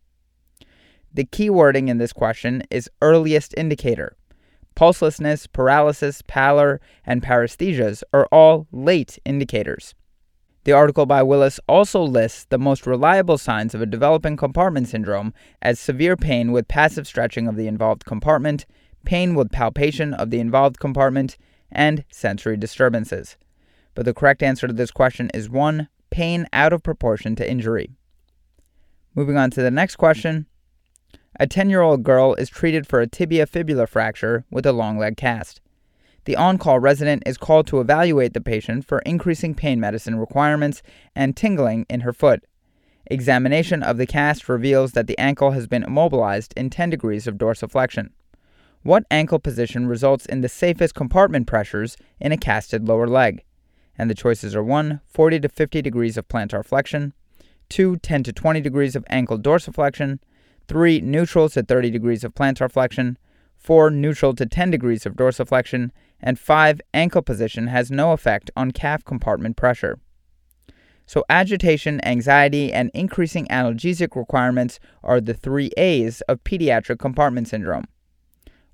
The 1.15 1.23
key 1.23 1.49
wording 1.49 1.87
in 1.87 1.97
this 1.97 2.11
question 2.11 2.63
is 2.69 2.89
earliest 3.01 3.53
indicator. 3.55 4.17
Pulselessness, 4.75 5.47
paralysis, 5.49 6.21
pallor, 6.27 6.81
and 7.05 7.23
paresthesias 7.23 8.03
are 8.11 8.27
all 8.33 8.67
late 8.73 9.17
indicators. 9.23 9.95
The 10.65 10.73
article 10.73 11.05
by 11.05 11.23
Willis 11.23 11.57
also 11.69 12.01
lists 12.01 12.47
the 12.49 12.57
most 12.57 12.85
reliable 12.85 13.37
signs 13.37 13.73
of 13.73 13.81
a 13.81 13.85
developing 13.85 14.35
compartment 14.35 14.89
syndrome 14.89 15.33
as 15.61 15.79
severe 15.79 16.17
pain 16.17 16.51
with 16.51 16.67
passive 16.67 17.07
stretching 17.07 17.47
of 17.47 17.55
the 17.55 17.67
involved 17.67 18.03
compartment, 18.03 18.65
pain 19.05 19.35
with 19.35 19.53
palpation 19.53 20.13
of 20.13 20.31
the 20.31 20.41
involved 20.41 20.81
compartment, 20.81 21.37
and 21.71 22.03
sensory 22.11 22.57
disturbances. 22.57 23.37
But 23.93 24.03
the 24.03 24.13
correct 24.13 24.43
answer 24.43 24.67
to 24.67 24.73
this 24.73 24.91
question 24.91 25.31
is 25.33 25.49
1. 25.49 25.87
Pain 26.09 26.45
out 26.51 26.73
of 26.73 26.83
proportion 26.83 27.37
to 27.37 27.49
injury. 27.49 27.91
Moving 29.15 29.37
on 29.37 29.49
to 29.51 29.61
the 29.61 29.71
next 29.71 29.95
question. 29.95 30.47
A 31.37 31.47
10 31.47 31.69
year 31.69 31.81
old 31.81 32.03
girl 32.03 32.33
is 32.35 32.49
treated 32.49 32.87
for 32.87 33.01
a 33.01 33.07
tibia 33.07 33.45
fibula 33.45 33.87
fracture 33.87 34.45
with 34.49 34.65
a 34.65 34.71
long 34.71 34.97
leg 34.97 35.17
cast. 35.17 35.59
The 36.23 36.37
on 36.37 36.57
call 36.57 36.79
resident 36.79 37.23
is 37.25 37.37
called 37.37 37.67
to 37.67 37.81
evaluate 37.81 38.33
the 38.33 38.41
patient 38.41 38.85
for 38.85 38.99
increasing 38.99 39.53
pain 39.53 39.79
medicine 39.79 40.15
requirements 40.15 40.81
and 41.13 41.35
tingling 41.35 41.85
in 41.89 42.01
her 42.01 42.13
foot. 42.13 42.45
Examination 43.07 43.83
of 43.83 43.97
the 43.97 44.07
cast 44.07 44.47
reveals 44.47 44.93
that 44.93 45.07
the 45.07 45.19
ankle 45.19 45.51
has 45.51 45.67
been 45.67 45.83
immobilized 45.83 46.53
in 46.55 46.69
10 46.69 46.89
degrees 46.89 47.27
of 47.27 47.35
dorsiflexion. 47.35 48.09
What 48.81 49.05
ankle 49.11 49.39
position 49.39 49.87
results 49.87 50.25
in 50.25 50.41
the 50.41 50.49
safest 50.49 50.95
compartment 50.95 51.47
pressures 51.47 51.97
in 52.19 52.31
a 52.31 52.37
casted 52.37 52.87
lower 52.87 53.07
leg? 53.07 53.43
And 53.97 54.09
the 54.09 54.15
choices 54.15 54.55
are 54.55 54.63
1. 54.63 55.01
40 55.05 55.41
to 55.41 55.49
50 55.49 55.81
degrees 55.81 56.17
of 56.17 56.27
plantar 56.27 56.63
flexion, 56.65 57.13
2. 57.69 57.97
10 57.97 58.23
to 58.23 58.33
20 58.33 58.61
degrees 58.61 58.95
of 58.95 59.05
ankle 59.09 59.37
dorsiflexion, 59.37 60.19
3. 60.67 61.01
Neutral 61.01 61.49
to 61.49 61.63
30 61.63 61.91
degrees 61.91 62.23
of 62.23 62.33
plantar 62.33 62.71
flexion, 62.71 63.17
4. 63.57 63.89
Neutral 63.89 64.33
to 64.35 64.45
10 64.45 64.71
degrees 64.71 65.05
of 65.05 65.15
dorsiflexion, 65.15 65.91
and 66.19 66.39
5. 66.39 66.81
Ankle 66.93 67.21
position 67.21 67.67
has 67.67 67.91
no 67.91 68.11
effect 68.11 68.51
on 68.55 68.71
calf 68.71 69.03
compartment 69.03 69.57
pressure. 69.57 69.99
So, 71.07 71.23
agitation, 71.29 72.03
anxiety, 72.03 72.73
and 72.73 72.89
increasing 72.93 73.45
analgesic 73.47 74.15
requirements 74.15 74.79
are 75.03 75.21
the 75.21 75.35
three 75.35 75.71
A's 75.77 76.21
of 76.21 76.43
pediatric 76.43 76.97
compartment 76.97 77.47
syndrome. 77.47 77.85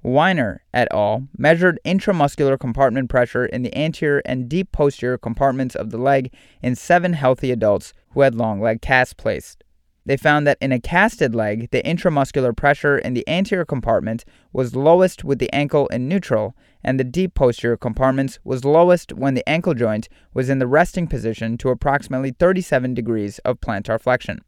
Weiner 0.04 0.64
et 0.74 0.88
al. 0.92 1.28
measured 1.38 1.80
intramuscular 1.86 2.58
compartment 2.58 3.10
pressure 3.10 3.46
in 3.46 3.62
the 3.62 3.76
anterior 3.78 4.22
and 4.26 4.50
deep 4.50 4.72
posterior 4.72 5.18
compartments 5.18 5.76
of 5.76 5.92
the 5.92 5.98
leg 5.98 6.34
in 6.62 6.76
seven 6.76 7.14
healthy 7.14 7.52
adults 7.52 7.94
who 8.12 8.22
had 8.22 8.34
long 8.34 8.60
leg 8.60 8.82
casts 8.82 9.14
placed. 9.14 9.64
They 10.06 10.18
found 10.18 10.48
that 10.48 10.58
in 10.60 10.72
a 10.72 10.80
casted 10.80 11.36
leg, 11.36 11.70
the 11.70 11.84
intramuscular 11.84 12.58
pressure 12.58 12.98
in 12.98 13.14
the 13.14 13.28
anterior 13.28 13.66
compartment 13.66 14.26
was 14.52 14.76
lowest 14.76 15.24
with 15.24 15.38
the 15.38 15.54
ankle 15.54 15.88
in 15.88 16.08
neutral, 16.08 16.56
and 16.84 17.00
the 17.00 17.04
deep 17.04 17.36
posterior 17.36 17.78
compartments 17.78 18.40
was 18.44 18.66
lowest 18.66 19.14
when 19.14 19.36
the 19.36 19.48
ankle 19.48 19.76
joint 19.76 20.10
was 20.34 20.50
in 20.50 20.58
the 20.58 20.66
resting 20.66 21.06
position 21.08 21.56
to 21.60 21.70
approximately 21.70 22.32
37 22.32 22.96
degrees 22.96 23.38
of 23.40 23.62
plantar 23.62 24.02
flexion. 24.02 24.42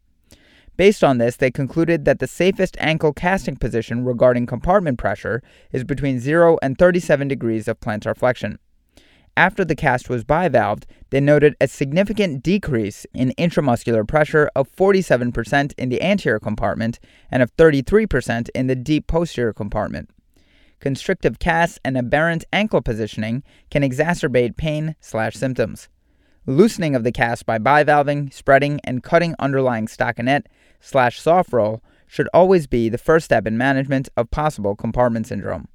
Based 0.76 1.04
on 1.04 1.20
this, 1.20 1.36
they 1.36 1.52
concluded 1.52 2.06
that 2.06 2.18
the 2.18 2.26
safest 2.26 2.76
ankle 2.80 3.13
casting 3.13 3.56
position 3.56 4.04
regarding 4.04 4.48
compartment 4.48 4.98
pressure 4.98 5.44
is 5.72 5.84
between 5.84 6.20
0 6.20 6.58
and 6.63 6.80
37 6.80 7.28
degrees 7.28 7.68
of 7.68 7.80
plantar 7.80 8.18
flexion. 8.18 8.58
After 9.36 9.65
the 9.65 9.76
cast 9.76 10.10
was 10.10 10.24
bivalved, 10.24 10.86
they 11.10 11.19
noted 11.19 11.56
a 11.60 11.67
significant 11.67 12.43
decrease 12.43 13.08
in 13.15 13.34
intramuscular 13.38 14.08
pressure 14.08 14.50
of 14.56 14.72
47% 14.72 15.74
in 15.76 15.89
the 15.89 16.02
anterior 16.04 16.39
compartment 16.39 17.00
and 17.32 17.41
of 17.41 17.56
33% 17.56 18.50
in 18.54 18.67
the 18.67 18.76
deep 18.76 19.08
posterior 19.08 19.52
compartment. 19.52 20.12
Constrictive 20.80 21.39
casts 21.39 21.80
and 21.84 21.98
aberrant 21.98 22.46
ankle 22.54 22.82
positioning 22.82 23.41
can 23.72 23.82
exacerbate 23.82 24.56
pain 24.56 24.96
slash 25.00 25.36
symptoms. 25.36 25.89
Loosening 26.46 26.93
of 26.93 27.04
the 27.04 27.12
cast 27.12 27.46
by 27.46 27.58
bivalving, 27.58 28.32
spreading, 28.32 28.82
and 28.84 29.02
cutting 29.02 29.34
underlying 29.39 29.88
stockinette 29.88 30.46
slash 30.80 31.19
soft 31.19 31.54
roll 31.54 31.82
should 32.06 32.28
always 32.34 32.67
be 32.67 32.89
the 32.89 32.98
first 32.98 33.26
step 33.26 33.48
in 33.48 33.58
management 33.58 34.10
of 34.15 34.30
possible 34.30 34.76
compartment 34.76 35.26
syndrome. 35.26 35.69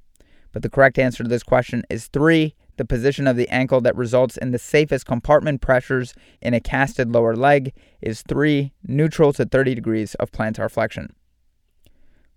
But 0.53 0.61
the 0.61 0.69
correct 0.69 0.97
answer 0.97 1.23
to 1.23 1.29
this 1.29 1.43
question 1.43 1.83
is 1.89 2.07
3 2.07 2.55
the 2.79 2.85
position 2.85 3.27
of 3.27 3.35
the 3.35 3.49
ankle 3.49 3.81
that 3.81 3.95
results 3.97 4.37
in 4.37 4.51
the 4.51 4.57
safest 4.57 5.05
compartment 5.05 5.59
pressures 5.59 6.13
in 6.41 6.53
a 6.53 6.61
casted 6.61 7.11
lower 7.11 7.35
leg 7.35 7.73
is 8.01 8.23
3 8.23 8.71
neutral 8.87 9.33
to 9.33 9.45
30 9.45 9.75
degrees 9.75 10.15
of 10.15 10.31
plantar 10.31 10.71
flexion. 10.71 11.13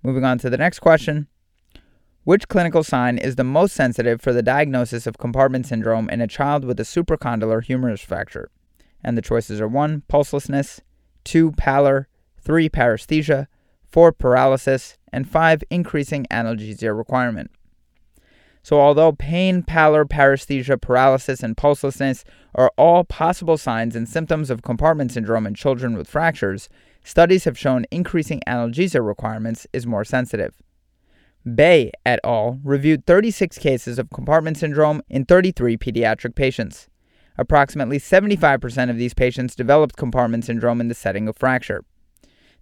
Moving 0.03 0.25
on 0.25 0.39
to 0.39 0.51
the 0.51 0.57
next 0.57 0.81
question. 0.81 1.29
Which 2.25 2.49
clinical 2.49 2.83
sign 2.83 3.19
is 3.19 3.37
the 3.37 3.45
most 3.45 3.73
sensitive 3.73 4.21
for 4.21 4.33
the 4.33 4.43
diagnosis 4.43 5.07
of 5.07 5.17
compartment 5.17 5.67
syndrome 5.67 6.11
in 6.11 6.21
a 6.21 6.27
child 6.27 6.65
with 6.65 6.81
a 6.81 6.83
supracondylar 6.83 7.63
humerus 7.63 8.01
fracture? 8.01 8.51
And 9.05 9.17
the 9.17 9.23
choices 9.23 9.61
are 9.61 9.69
1. 9.69 10.03
Pulselessness, 10.09 10.81
2. 11.23 11.53
Pallor, 11.53 12.09
3. 12.41 12.69
Paresthesia, 12.69 13.47
4. 13.87 14.11
Paralysis, 14.11 14.99
and 15.13 15.29
5. 15.29 15.63
Increasing 15.71 16.27
analgesia 16.33 16.97
requirement. 16.97 17.53
So, 18.63 18.81
although 18.81 19.13
pain, 19.13 19.65
pallor, 19.65 20.05
paresthesia, 20.05 20.81
paralysis, 20.81 21.43
and 21.43 21.57
pulselessness 21.57 22.23
are 22.55 22.71
all 22.77 23.03
possible 23.03 23.57
signs 23.57 23.97
and 23.97 24.09
symptoms 24.09 24.51
of 24.51 24.63
compartment 24.63 25.11
syndrome 25.11 25.47
in 25.47 25.55
children 25.55 25.97
with 25.97 26.09
fractures, 26.09 26.69
studies 27.03 27.45
have 27.45 27.59
shown 27.59 27.87
increasing 27.91 28.41
analgesia 28.47 29.05
requirements 29.05 29.67
is 29.73 29.87
more 29.87 30.05
sensitive. 30.05 30.55
Bae 31.45 31.91
et 32.07 32.21
al. 32.23 32.61
reviewed 32.63 33.05
36 33.05 33.59
cases 33.59 33.99
of 33.99 34.11
compartment 34.11 34.57
syndrome 34.57 35.03
in 35.09 35.25
33 35.25 35.77
pediatric 35.77 36.37
patients. 36.37 36.89
Approximately 37.37 37.99
75% 37.99 38.91
of 38.91 38.97
these 38.97 39.15
patients 39.15 39.57
developed 39.57 39.97
compartment 39.97 40.45
syndrome 40.45 40.81
in 40.81 40.87
the 40.87 40.95
setting 40.95 41.27
of 41.27 41.37
fracture. 41.37 41.85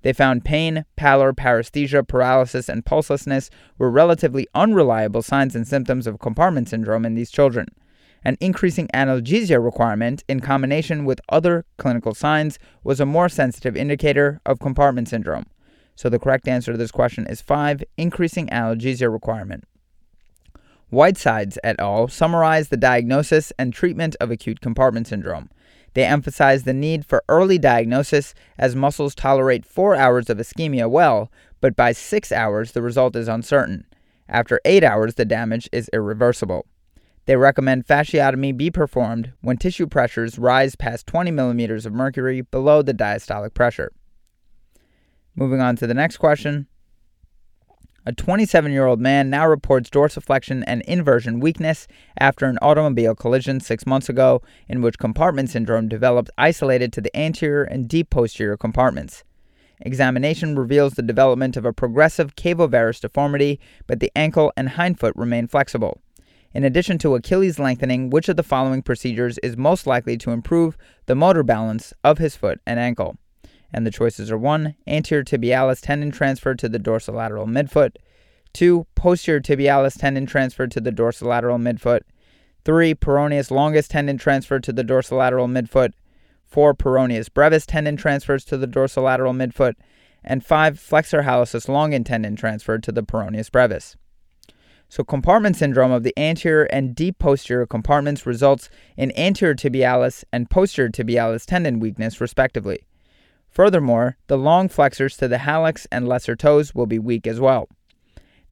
They 0.02 0.12
found 0.12 0.44
pain, 0.44 0.84
pallor, 0.96 1.32
paresthesia, 1.32 2.06
paralysis, 2.06 2.68
and 2.68 2.84
pulselessness 2.84 3.50
were 3.78 3.90
relatively 3.90 4.46
unreliable 4.54 5.22
signs 5.22 5.54
and 5.54 5.66
symptoms 5.66 6.06
of 6.06 6.18
compartment 6.18 6.68
syndrome 6.68 7.04
in 7.04 7.14
these 7.14 7.30
children. 7.30 7.66
An 8.22 8.36
increasing 8.40 8.88
analgesia 8.88 9.62
requirement 9.62 10.24
in 10.28 10.40
combination 10.40 11.04
with 11.04 11.20
other 11.28 11.64
clinical 11.78 12.14
signs 12.14 12.58
was 12.84 13.00
a 13.00 13.06
more 13.06 13.28
sensitive 13.28 13.76
indicator 13.76 14.40
of 14.44 14.58
compartment 14.58 15.08
syndrome. 15.08 15.46
So 15.96 16.08
the 16.08 16.18
correct 16.18 16.48
answer 16.48 16.72
to 16.72 16.78
this 16.78 16.90
question 16.90 17.26
is 17.26 17.40
5 17.40 17.82
increasing 17.96 18.48
analgesia 18.48 19.10
requirement. 19.12 19.64
Whitesides 20.90 21.58
et 21.62 21.76
al. 21.78 22.08
summarized 22.08 22.70
the 22.70 22.76
diagnosis 22.76 23.52
and 23.58 23.72
treatment 23.72 24.16
of 24.20 24.30
acute 24.30 24.60
compartment 24.60 25.06
syndrome. 25.06 25.48
They 25.94 26.04
emphasize 26.04 26.62
the 26.62 26.72
need 26.72 27.04
for 27.04 27.24
early 27.28 27.58
diagnosis 27.58 28.34
as 28.58 28.76
muscles 28.76 29.14
tolerate 29.14 29.66
four 29.66 29.96
hours 29.96 30.30
of 30.30 30.38
ischemia 30.38 30.88
well, 30.88 31.30
but 31.60 31.76
by 31.76 31.92
six 31.92 32.30
hours 32.30 32.72
the 32.72 32.82
result 32.82 33.16
is 33.16 33.28
uncertain. 33.28 33.86
After 34.28 34.60
eight 34.64 34.84
hours, 34.84 35.16
the 35.16 35.24
damage 35.24 35.68
is 35.72 35.90
irreversible. 35.92 36.66
They 37.26 37.36
recommend 37.36 37.86
fasciotomy 37.86 38.56
be 38.56 38.70
performed 38.70 39.32
when 39.40 39.56
tissue 39.56 39.86
pressures 39.86 40.38
rise 40.38 40.76
past 40.76 41.06
20 41.06 41.30
millimeters 41.32 41.84
of 41.84 41.92
mercury 41.92 42.40
below 42.40 42.82
the 42.82 42.94
diastolic 42.94 43.54
pressure. 43.54 43.92
Moving 45.34 45.60
on 45.60 45.76
to 45.76 45.86
the 45.86 45.94
next 45.94 46.18
question. 46.18 46.66
A 48.06 48.12
27 48.12 48.72
year 48.72 48.86
old 48.86 48.98
man 48.98 49.28
now 49.28 49.46
reports 49.46 49.90
dorsiflexion 49.90 50.64
and 50.66 50.80
inversion 50.82 51.38
weakness 51.38 51.86
after 52.18 52.46
an 52.46 52.56
automobile 52.62 53.14
collision 53.14 53.60
six 53.60 53.84
months 53.84 54.08
ago, 54.08 54.40
in 54.68 54.80
which 54.80 54.98
compartment 54.98 55.50
syndrome 55.50 55.86
developed 55.86 56.30
isolated 56.38 56.94
to 56.94 57.02
the 57.02 57.14
anterior 57.14 57.62
and 57.62 57.88
deep 57.88 58.08
posterior 58.08 58.56
compartments. 58.56 59.22
Examination 59.82 60.56
reveals 60.56 60.94
the 60.94 61.02
development 61.02 61.58
of 61.58 61.66
a 61.66 61.74
progressive 61.74 62.36
cavovarus 62.36 63.00
deformity, 63.00 63.60
but 63.86 64.00
the 64.00 64.12
ankle 64.16 64.50
and 64.56 64.70
hindfoot 64.70 65.14
remain 65.14 65.46
flexible. 65.46 66.00
In 66.54 66.64
addition 66.64 66.96
to 66.98 67.14
Achilles 67.14 67.58
lengthening, 67.58 68.08
which 68.08 68.30
of 68.30 68.36
the 68.36 68.42
following 68.42 68.80
procedures 68.80 69.36
is 69.38 69.58
most 69.58 69.86
likely 69.86 70.16
to 70.18 70.30
improve 70.30 70.78
the 71.04 71.14
motor 71.14 71.42
balance 71.42 71.92
of 72.02 72.16
his 72.16 72.34
foot 72.34 72.60
and 72.66 72.80
ankle? 72.80 73.18
And 73.72 73.86
the 73.86 73.90
choices 73.90 74.30
are 74.30 74.38
1. 74.38 74.74
Anterior 74.86 75.24
tibialis 75.24 75.80
tendon 75.80 76.10
transfer 76.10 76.54
to 76.54 76.68
the 76.68 76.78
dorsolateral 76.78 77.46
midfoot, 77.46 77.96
2. 78.52 78.86
Posterior 78.94 79.40
tibialis 79.40 79.98
tendon 79.98 80.26
transfer 80.26 80.66
to 80.66 80.80
the 80.80 80.92
dorsolateral 80.92 81.60
midfoot, 81.60 82.00
3. 82.64 82.94
Peroneus 82.94 83.50
longus 83.50 83.88
tendon 83.88 84.18
transfer 84.18 84.58
to 84.58 84.72
the 84.72 84.84
dorsolateral 84.84 85.48
midfoot, 85.50 85.92
4. 86.46 86.74
Peroneus 86.74 87.32
brevis 87.32 87.66
tendon 87.66 87.96
transfers 87.96 88.44
to 88.44 88.56
the 88.56 88.66
dorsolateral 88.66 89.34
midfoot, 89.34 89.74
and 90.24 90.44
5. 90.44 90.78
Flexor 90.78 91.22
hallucis 91.22 91.66
longan 91.66 92.04
tendon 92.04 92.36
transfer 92.36 92.78
to 92.78 92.92
the 92.92 93.02
peroneus 93.02 93.50
brevis. 93.50 93.96
So, 94.88 95.04
compartment 95.04 95.54
syndrome 95.54 95.92
of 95.92 96.02
the 96.02 96.12
anterior 96.18 96.64
and 96.64 96.96
deep 96.96 97.20
posterior 97.20 97.64
compartments 97.64 98.26
results 98.26 98.68
in 98.96 99.16
anterior 99.16 99.54
tibialis 99.54 100.24
and 100.32 100.50
posterior 100.50 100.90
tibialis 100.90 101.46
tendon 101.46 101.78
weakness, 101.78 102.20
respectively. 102.20 102.80
Furthermore, 103.50 104.16
the 104.28 104.38
long 104.38 104.68
flexors 104.68 105.16
to 105.16 105.28
the 105.28 105.38
hallux 105.38 105.86
and 105.90 106.06
lesser 106.06 106.36
toes 106.36 106.74
will 106.74 106.86
be 106.86 106.98
weak 106.98 107.26
as 107.26 107.40
well. 107.40 107.68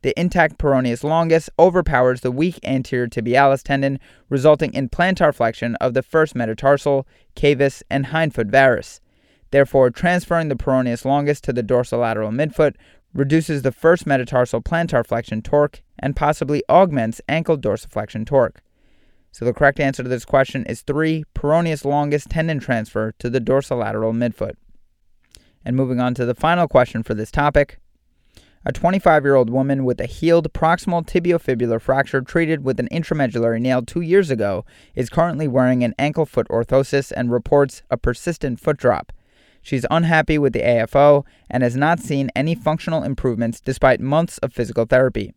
The 0.03 0.19
intact 0.19 0.59
peroneus 0.59 1.03
longus 1.03 1.51
overpowers 1.59 2.21
the 2.21 2.31
weak 2.31 2.61
anterior 2.63 3.09
tibialis 3.09 3.63
tendon, 3.63 3.99
resulting 4.29 4.73
in 4.75 4.89
plantar 4.89 5.35
flexion 5.35 5.75
of 5.77 5.95
the 5.95 6.03
first 6.03 6.35
metatarsal, 6.35 7.07
cavus, 7.35 7.83
and 7.91 8.07
hindfoot 8.07 8.49
varus. 8.49 9.01
Therefore, 9.51 9.91
transferring 9.91 10.49
the 10.49 10.57
peroneus 10.57 11.05
longus 11.05 11.41
to 11.43 11.53
the 11.53 11.63
dorsolateral 11.63 12.33
midfoot 12.33 12.75
reduces 13.15 13.63
the 13.63 13.73
first 13.73 14.07
metatarsal 14.07 14.63
plantar 14.63 15.05
flexion 15.07 15.43
torque 15.43 15.83
and 15.99 16.15
possibly 16.15 16.63
augments 16.69 17.21
ankle 17.29 17.57
dorsiflexion 17.57 18.27
torque. 18.27 18.63
So 19.33 19.45
the 19.45 19.55
correct 19.55 19.81
answer 19.81 20.03
to 20.03 20.09
this 20.09 20.25
question 20.25 20.65
is 20.67 20.83
3 20.83 21.25
peroneus 21.35 21.85
longus 21.85 22.27
tendon 22.29 22.61
transfer 22.61 23.13
to 23.19 23.31
the 23.31 23.41
dorsolateral 23.41 24.13
midfoot. 24.13 24.55
And 25.69 25.77
moving 25.77 26.01
on 26.01 26.15
to 26.15 26.25
the 26.25 26.35
final 26.35 26.67
question 26.67 27.03
for 27.03 27.13
this 27.13 27.31
topic. 27.31 27.79
A 28.65 28.73
25 28.73 29.23
year 29.23 29.35
old 29.35 29.51
woman 29.51 29.85
with 29.85 30.01
a 30.01 30.07
healed 30.07 30.51
proximal 30.55 31.07
tibiofibular 31.07 31.79
fracture 31.79 32.23
treated 32.23 32.65
with 32.65 32.81
an 32.81 32.89
intramedullary 32.91 33.61
nail 33.61 33.83
two 33.83 34.01
years 34.01 34.31
ago 34.31 34.65
is 34.95 35.11
currently 35.11 35.47
wearing 35.47 35.85
an 35.85 35.95
ankle 35.99 36.25
foot 36.25 36.49
orthosis 36.49 37.13
and 37.15 37.31
reports 37.31 37.83
a 37.91 37.99
persistent 37.99 38.59
foot 38.59 38.79
drop. 38.79 39.13
She's 39.61 39.85
unhappy 39.91 40.39
with 40.39 40.55
the 40.55 40.63
AFO 40.63 41.27
and 41.51 41.63
has 41.63 41.77
not 41.77 42.01
seen 42.01 42.31
any 42.35 42.55
functional 42.55 43.03
improvements 43.03 43.61
despite 43.61 44.01
months 44.01 44.39
of 44.39 44.55
physical 44.55 44.87
therapy. 44.87 45.35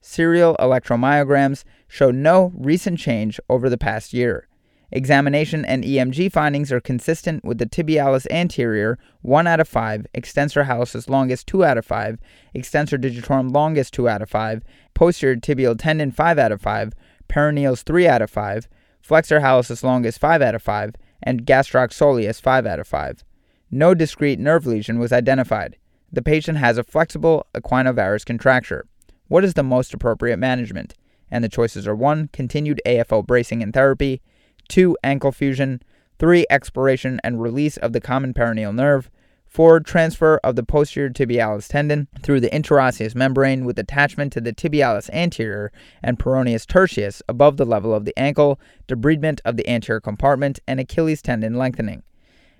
Serial 0.00 0.56
electromyograms 0.58 1.64
show 1.86 2.10
no 2.10 2.54
recent 2.56 2.98
change 2.98 3.38
over 3.50 3.68
the 3.68 3.76
past 3.76 4.14
year. 4.14 4.48
Examination 4.90 5.66
and 5.66 5.84
EMG 5.84 6.32
findings 6.32 6.72
are 6.72 6.80
consistent 6.80 7.44
with 7.44 7.58
the 7.58 7.66
tibialis 7.66 8.26
anterior 8.30 8.98
1 9.20 9.46
out 9.46 9.60
of 9.60 9.68
5, 9.68 10.06
extensor 10.14 10.64
hallucis 10.64 11.10
longus 11.10 11.44
2 11.44 11.62
out 11.62 11.76
of 11.76 11.84
5, 11.84 12.18
extensor 12.54 12.96
digitorum 12.96 13.52
longus 13.52 13.90
2 13.90 14.08
out 14.08 14.22
of 14.22 14.30
5, 14.30 14.62
posterior 14.94 15.36
tibial 15.36 15.78
tendon 15.78 16.10
5 16.10 16.38
out 16.38 16.52
of 16.52 16.62
5, 16.62 16.94
peroneals 17.28 17.82
3 17.82 18.08
out 18.08 18.22
of 18.22 18.30
5, 18.30 18.66
flexor 19.02 19.40
hallucis 19.40 19.82
longus 19.82 20.16
5 20.16 20.40
out 20.40 20.54
of 20.54 20.62
5, 20.62 20.94
and 21.22 21.44
gastroc 21.44 21.90
soleus 21.90 22.40
5 22.40 22.66
out 22.66 22.80
of 22.80 22.88
5. 22.88 23.24
No 23.70 23.92
discrete 23.92 24.38
nerve 24.38 24.66
lesion 24.66 24.98
was 24.98 25.12
identified. 25.12 25.76
The 26.10 26.22
patient 26.22 26.56
has 26.56 26.78
a 26.78 26.84
flexible 26.84 27.46
equinovarus 27.54 28.24
contracture. 28.24 28.86
What 29.26 29.44
is 29.44 29.52
the 29.52 29.62
most 29.62 29.92
appropriate 29.92 30.38
management? 30.38 30.94
And 31.30 31.44
the 31.44 31.50
choices 31.50 31.86
are 31.86 31.94
1. 31.94 32.30
Continued 32.32 32.80
AFO 32.86 33.26
bracing 33.26 33.62
and 33.62 33.74
therapy, 33.74 34.22
2. 34.68 34.96
Ankle 35.02 35.32
fusion, 35.32 35.82
3. 36.18 36.46
Exploration 36.50 37.20
and 37.24 37.40
release 37.40 37.76
of 37.76 37.92
the 37.92 38.00
common 38.00 38.34
peroneal 38.34 38.74
nerve, 38.74 39.10
4. 39.48 39.80
Transfer 39.80 40.38
of 40.44 40.56
the 40.56 40.62
posterior 40.62 41.08
tibialis 41.08 41.68
tendon 41.68 42.06
through 42.22 42.40
the 42.40 42.50
interosseous 42.50 43.14
membrane 43.14 43.64
with 43.64 43.78
attachment 43.78 44.32
to 44.34 44.40
the 44.40 44.52
tibialis 44.52 45.08
anterior 45.10 45.72
and 46.02 46.18
peroneus 46.18 46.66
tertius 46.66 47.22
above 47.28 47.56
the 47.56 47.64
level 47.64 47.94
of 47.94 48.04
the 48.04 48.16
ankle, 48.18 48.60
debridement 48.86 49.40
of 49.44 49.56
the 49.56 49.68
anterior 49.68 50.00
compartment, 50.00 50.60
and 50.68 50.78
Achilles 50.78 51.22
tendon 51.22 51.54
lengthening. 51.54 52.02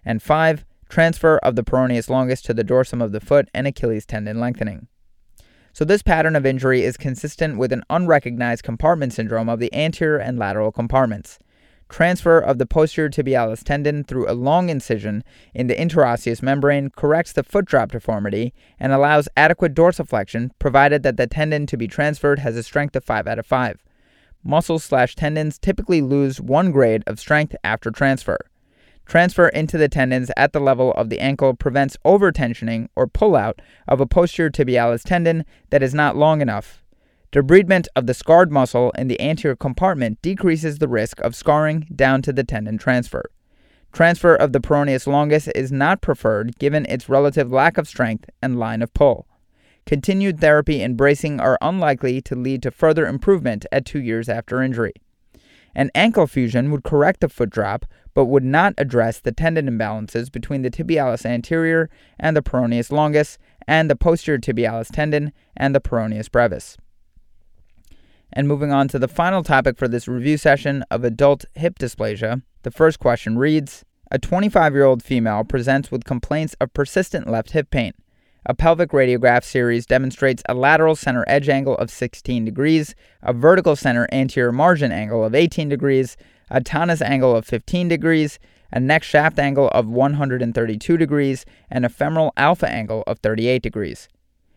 And 0.05 0.23
5. 0.23 0.64
Transfer 0.88 1.37
of 1.38 1.55
the 1.55 1.62
peroneus 1.62 2.09
longus 2.09 2.40
to 2.42 2.55
the 2.55 2.64
dorsum 2.64 3.03
of 3.05 3.12
the 3.12 3.21
foot 3.21 3.51
and 3.53 3.66
Achilles 3.66 4.07
tendon 4.07 4.40
lengthening. 4.40 4.88
So, 5.75 5.85
this 5.85 6.03
pattern 6.03 6.35
of 6.35 6.47
injury 6.47 6.83
is 6.83 6.97
consistent 6.97 7.59
with 7.59 7.73
an 7.73 7.85
unrecognized 7.90 8.64
compartment 8.64 9.12
syndrome 9.12 9.51
of 9.51 9.61
the 9.61 9.73
anterior 9.75 10.16
and 10.16 10.38
lateral 10.38 10.73
compartments 10.73 11.38
transfer 11.88 12.38
of 12.38 12.59
the 12.59 12.66
posterior 12.66 13.09
tibialis 13.09 13.62
tendon 13.62 14.05
through 14.05 14.31
a 14.31 14.35
long 14.35 14.68
incision 14.68 15.24
in 15.55 15.66
the 15.66 15.74
interosseous 15.74 16.42
membrane 16.42 16.90
corrects 16.90 17.33
the 17.33 17.42
foot 17.42 17.64
drop 17.64 17.92
deformity 17.92 18.53
and 18.79 18.92
allows 18.92 19.29
adequate 19.37 19.74
dorsiflexion 19.74 20.51
provided 20.59 21.03
that 21.03 21.16
the 21.16 21.27
tendon 21.27 21.66
to 21.66 21.77
be 21.77 21.88
transferred 21.88 22.38
has 22.38 22.57
a 22.57 22.62
strength 22.62 22.94
of 22.94 23.05
5 23.05 23.27
out 23.27 23.38
of 23.38 23.46
5. 23.46 23.83
Muscles 24.44 24.85
slash 24.85 25.14
tendons 25.14 25.59
typically 25.59 26.01
lose 26.01 26.40
one 26.40 26.70
grade 26.70 27.03
of 27.07 27.18
strength 27.18 27.57
after 27.64 27.90
transfer. 27.90 28.38
Transfer 29.07 29.48
into 29.48 29.79
the 29.79 29.88
tendons 29.88 30.31
at 30.37 30.53
the 30.53 30.61
level 30.61 30.92
of 30.92 31.09
the 31.09 31.18
ankle 31.18 31.55
prevents 31.55 31.96
overtensioning 32.05 32.88
or 32.94 33.07
pullout 33.07 33.59
of 33.88 34.01
a 34.01 34.07
posterior 34.07 34.51
tibialis 34.51 35.03
tendon 35.03 35.44
that 35.70 35.83
is 35.83 35.94
not 35.94 36.16
long 36.16 36.42
enough 36.42 36.83
Debridement 37.30 37.88
of 37.94 38.06
the 38.06 38.14
scarred 38.14 38.50
muscle 38.50 38.90
in 38.92 39.08
the 39.08 39.20
anterior 39.20 39.54
compartment 39.54 40.22
decreases 40.22 40.78
the 40.78 40.88
risk 40.88 41.20
of 41.20 41.36
scarring 41.36 41.86
down 41.94 42.22
to 42.22 42.32
the 42.32 42.42
tendon 42.42 42.78
transfer. 42.78 43.30
Transfer 43.92 44.34
of 44.34 44.52
the 44.52 44.60
peroneus 44.60 45.06
longus 45.06 45.46
is 45.48 45.70
not 45.70 46.00
preferred 46.00 46.58
given 46.58 46.86
its 46.86 47.08
relative 47.08 47.52
lack 47.52 47.76
of 47.76 47.86
strength 47.86 48.30
and 48.40 48.58
line 48.58 48.80
of 48.80 48.94
pull. 48.94 49.26
Continued 49.84 50.40
therapy 50.40 50.82
and 50.82 50.96
bracing 50.96 51.38
are 51.38 51.58
unlikely 51.60 52.22
to 52.22 52.34
lead 52.34 52.62
to 52.62 52.70
further 52.70 53.06
improvement 53.06 53.66
at 53.70 53.84
two 53.84 54.00
years 54.00 54.30
after 54.30 54.62
injury. 54.62 54.94
An 55.74 55.90
ankle 55.94 56.26
fusion 56.26 56.70
would 56.70 56.82
correct 56.82 57.20
the 57.20 57.28
foot 57.28 57.50
drop, 57.50 57.84
but 58.14 58.24
would 58.24 58.44
not 58.44 58.72
address 58.78 59.20
the 59.20 59.32
tendon 59.32 59.68
imbalances 59.68 60.32
between 60.32 60.62
the 60.62 60.70
tibialis 60.70 61.26
anterior 61.26 61.90
and 62.18 62.34
the 62.34 62.42
peroneus 62.42 62.90
longus, 62.90 63.36
and 63.66 63.90
the 63.90 63.96
posterior 63.96 64.38
tibialis 64.38 64.90
tendon 64.90 65.30
and 65.56 65.74
the 65.74 65.80
peroneus 65.80 66.30
brevis. 66.30 66.78
And 68.32 68.46
moving 68.46 68.72
on 68.72 68.88
to 68.88 68.98
the 68.98 69.08
final 69.08 69.42
topic 69.42 69.78
for 69.78 69.88
this 69.88 70.06
review 70.06 70.36
session 70.36 70.84
of 70.90 71.04
adult 71.04 71.44
hip 71.54 71.78
dysplasia, 71.78 72.42
the 72.62 72.70
first 72.70 72.98
question 72.98 73.38
reads 73.38 73.84
A 74.10 74.18
25 74.18 74.74
year 74.74 74.84
old 74.84 75.02
female 75.02 75.44
presents 75.44 75.90
with 75.90 76.04
complaints 76.04 76.54
of 76.60 76.74
persistent 76.74 77.28
left 77.28 77.52
hip 77.52 77.70
pain. 77.70 77.92
A 78.46 78.54
pelvic 78.54 78.90
radiograph 78.90 79.44
series 79.44 79.86
demonstrates 79.86 80.42
a 80.48 80.54
lateral 80.54 80.94
center 80.94 81.24
edge 81.26 81.48
angle 81.48 81.76
of 81.76 81.90
16 81.90 82.44
degrees, 82.44 82.94
a 83.22 83.32
vertical 83.32 83.76
center 83.76 84.06
anterior 84.12 84.52
margin 84.52 84.92
angle 84.92 85.24
of 85.24 85.34
18 85.34 85.68
degrees, 85.68 86.16
a 86.50 86.60
Tönnis 86.60 87.02
angle 87.02 87.34
of 87.34 87.46
15 87.46 87.88
degrees, 87.88 88.38
a 88.70 88.78
neck 88.78 89.02
shaft 89.02 89.38
angle 89.38 89.68
of 89.68 89.86
132 89.88 90.96
degrees, 90.96 91.44
and 91.70 91.84
a 91.84 91.88
femoral 91.88 92.32
alpha 92.36 92.68
angle 92.68 93.04
of 93.06 93.18
38 93.18 93.62
degrees 93.62 94.08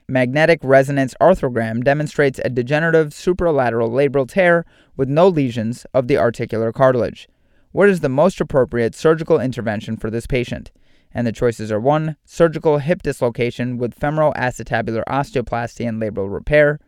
magnetic 0.08 0.60
resonance 0.64 1.14
arthrogram 1.22 1.84
demonstrates 1.84 2.40
a 2.44 2.50
degenerative 2.50 3.10
supralateral 3.10 3.90
labral 3.90 4.28
tear 4.28 4.66
with 4.98 5.10
no 5.10 5.28
lesions 5.28 5.86
of 5.94 6.08
the 6.08 6.18
articular 6.18 6.72
cartilage. 6.72 7.28
What 7.72 7.90
is 7.90 8.02
the 8.02 8.10
most 8.10 8.42
appropriate 8.42 8.96
surgical 8.96 9.40
intervention 9.40 9.98
for 9.98 10.10
this 10.10 10.28
patient? 10.28 10.72
And 11.14 11.26
the 11.26 11.32
choices 11.32 11.72
are 11.72 11.80
1. 11.80 12.16
Surgical 12.26 12.78
hip 12.78 13.02
dislocation 13.02 13.78
with 13.78 13.94
femoral 13.94 14.34
acetabular 14.34 15.04
osteoplasty 15.08 15.88
and 15.88 16.02
labral 16.02 16.32
repair, 16.32 16.80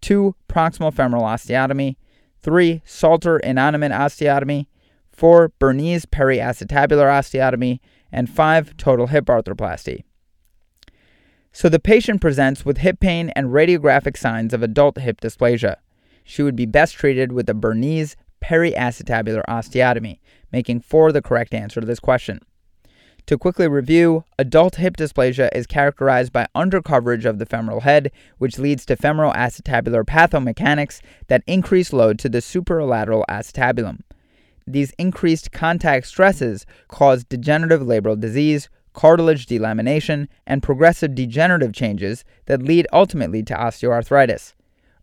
2. 0.00 0.34
Proximal 0.48 0.92
femoral 0.92 1.24
osteotomy, 1.24 1.96
3. 2.40 2.82
Salter 2.84 3.40
innominate 3.42 3.92
osteotomy, 3.92 4.66
4. 5.12 5.52
Bernese 5.58 6.06
periacetabular 6.06 7.08
osteotomy, 7.08 7.80
and 8.12 8.30
5. 8.30 8.76
Total 8.76 9.06
hip 9.08 9.26
arthroplasty. 9.26 10.04
So 11.58 11.70
the 11.70 11.78
patient 11.78 12.20
presents 12.20 12.66
with 12.66 12.76
hip 12.76 13.00
pain 13.00 13.30
and 13.34 13.46
radiographic 13.46 14.18
signs 14.18 14.52
of 14.52 14.62
adult 14.62 14.98
hip 14.98 15.22
dysplasia. 15.22 15.76
She 16.22 16.42
would 16.42 16.54
be 16.54 16.66
best 16.66 16.96
treated 16.96 17.32
with 17.32 17.48
a 17.48 17.54
Bernese 17.54 18.14
periacetabular 18.44 19.42
osteotomy, 19.48 20.18
making 20.52 20.80
4 20.80 21.12
the 21.12 21.22
correct 21.22 21.54
answer 21.54 21.80
to 21.80 21.86
this 21.86 21.98
question. 21.98 22.40
To 23.24 23.38
quickly 23.38 23.68
review, 23.68 24.24
adult 24.38 24.76
hip 24.76 24.98
dysplasia 24.98 25.48
is 25.54 25.66
characterized 25.66 26.30
by 26.30 26.46
undercoverage 26.54 27.24
of 27.24 27.38
the 27.38 27.46
femoral 27.46 27.80
head, 27.80 28.12
which 28.36 28.58
leads 28.58 28.84
to 28.84 28.94
femoral 28.94 29.32
acetabular 29.32 30.04
pathomechanics 30.04 31.00
that 31.28 31.42
increase 31.46 31.90
load 31.90 32.18
to 32.18 32.28
the 32.28 32.40
superolateral 32.40 33.24
acetabulum. 33.30 34.00
These 34.66 34.92
increased 34.98 35.52
contact 35.52 36.06
stresses 36.06 36.66
cause 36.88 37.24
degenerative 37.24 37.80
labral 37.80 38.20
disease, 38.20 38.68
cartilage 38.96 39.46
delamination, 39.46 40.26
and 40.46 40.62
progressive 40.62 41.14
degenerative 41.14 41.72
changes 41.72 42.24
that 42.46 42.62
lead 42.62 42.86
ultimately 42.92 43.42
to 43.44 43.54
osteoarthritis. 43.54 44.54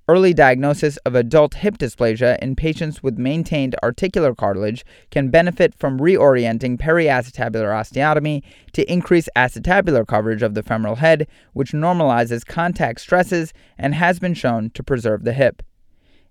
Early 0.10 0.34
diagnosis 0.34 0.97
of 1.06 1.15
adult 1.15 1.53
hip 1.53 1.77
dysplasia 1.77 2.38
in 2.39 2.58
patients 2.58 3.01
with 3.01 3.17
maintained 3.17 3.77
articular 3.82 4.36
cartilage 4.36 4.84
can 5.12 5.29
benefit 5.29 5.73
from 5.73 5.99
reorienting 5.99 6.77
periacetabular 6.77 7.71
osteotomy 7.71 8.41
to 8.73 8.91
increase 8.91 9.29
acetabular 9.38 10.06
coverage 10.06 10.41
of 10.41 10.56
the 10.56 10.63
femoral 10.63 10.95
head, 10.95 11.25
which 11.53 11.71
normalizes 11.71 12.45
contact 12.45 12.99
stresses 12.99 13.53
and 13.77 13.95
has 13.95 14.19
been 14.19 14.34
shown 14.34 14.71
to 14.71 14.84
preserve 14.84 15.23
the 15.23 15.32
hip. 15.32 15.63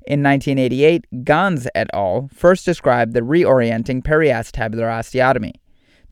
In 0.07 0.23
1988, 0.23 1.25
Ganz 1.25 1.67
et 1.75 1.89
al. 1.95 2.29
first 2.35 2.67
described 2.67 3.15
the 3.15 3.21
reorienting 3.21 4.03
periacetabular 4.03 4.91
osteotomy. 4.91 5.55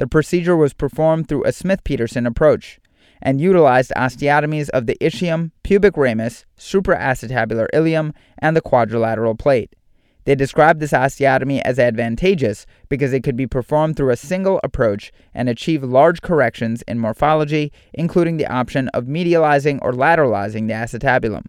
The 0.00 0.06
procedure 0.06 0.56
was 0.56 0.72
performed 0.72 1.28
through 1.28 1.44
a 1.44 1.52
Smith 1.52 1.84
Petersen 1.84 2.24
approach 2.24 2.80
and 3.20 3.38
utilized 3.38 3.92
osteotomies 3.98 4.70
of 4.70 4.86
the 4.86 4.96
ischium, 4.98 5.50
pubic 5.62 5.94
ramus, 5.94 6.46
supraacetabular 6.56 7.66
ilium, 7.74 8.14
and 8.38 8.56
the 8.56 8.62
quadrilateral 8.62 9.34
plate. 9.34 9.76
They 10.24 10.34
described 10.34 10.80
this 10.80 10.92
osteotomy 10.92 11.60
as 11.66 11.78
advantageous 11.78 12.64
because 12.88 13.12
it 13.12 13.22
could 13.22 13.36
be 13.36 13.46
performed 13.46 13.96
through 13.96 14.08
a 14.08 14.16
single 14.16 14.58
approach 14.64 15.12
and 15.34 15.50
achieve 15.50 15.84
large 15.84 16.22
corrections 16.22 16.80
in 16.88 16.98
morphology, 16.98 17.70
including 17.92 18.38
the 18.38 18.46
option 18.46 18.88
of 18.94 19.04
medializing 19.04 19.80
or 19.82 19.92
lateralizing 19.92 20.66
the 20.66 20.72
acetabulum. 20.72 21.44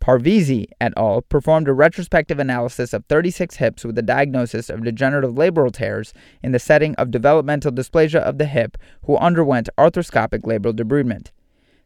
Parvizi 0.00 0.66
et 0.80 0.92
al. 0.96 1.22
performed 1.22 1.68
a 1.68 1.72
retrospective 1.72 2.38
analysis 2.38 2.92
of 2.92 3.04
36 3.06 3.56
hips 3.56 3.84
with 3.84 3.98
a 3.98 4.02
diagnosis 4.02 4.70
of 4.70 4.82
degenerative 4.82 5.34
labral 5.34 5.70
tears 5.70 6.14
in 6.42 6.52
the 6.52 6.58
setting 6.58 6.94
of 6.94 7.10
developmental 7.10 7.70
dysplasia 7.70 8.20
of 8.20 8.38
the 8.38 8.46
hip 8.46 8.78
who 9.04 9.16
underwent 9.18 9.68
arthroscopic 9.76 10.40
labral 10.40 10.72
debridement. 10.72 11.28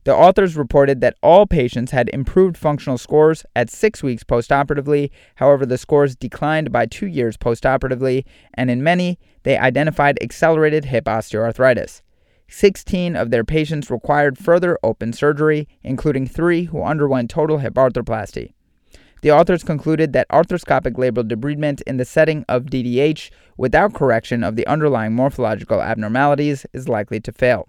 The 0.04 0.14
authors 0.14 0.54
reported 0.54 1.00
that 1.00 1.16
all 1.22 1.46
patients 1.46 1.90
had 1.90 2.10
improved 2.10 2.58
functional 2.58 2.98
scores 2.98 3.44
at 3.56 3.70
six 3.70 4.02
weeks 4.02 4.22
postoperatively. 4.22 5.10
However, 5.36 5.64
the 5.64 5.78
scores 5.78 6.14
declined 6.14 6.70
by 6.70 6.84
two 6.84 7.06
years 7.06 7.38
postoperatively, 7.38 8.24
and 8.52 8.70
in 8.70 8.82
many, 8.82 9.18
they 9.44 9.56
identified 9.56 10.18
accelerated 10.22 10.84
hip 10.84 11.06
osteoarthritis. 11.06 12.02
16 12.48 13.16
of 13.16 13.30
their 13.30 13.44
patients 13.44 13.90
required 13.90 14.38
further 14.38 14.78
open 14.82 15.12
surgery, 15.12 15.68
including 15.82 16.26
three 16.26 16.64
who 16.64 16.82
underwent 16.82 17.30
total 17.30 17.58
hip 17.58 17.74
arthroplasty. 17.74 18.52
The 19.22 19.32
authors 19.32 19.64
concluded 19.64 20.12
that 20.12 20.28
arthroscopic 20.28 20.96
labral 20.96 21.26
debridement 21.26 21.80
in 21.86 21.96
the 21.96 22.04
setting 22.04 22.44
of 22.46 22.64
DDH 22.64 23.30
without 23.56 23.94
correction 23.94 24.44
of 24.44 24.54
the 24.54 24.66
underlying 24.66 25.14
morphological 25.14 25.80
abnormalities 25.80 26.66
is 26.74 26.90
likely 26.90 27.20
to 27.20 27.32
fail. 27.32 27.66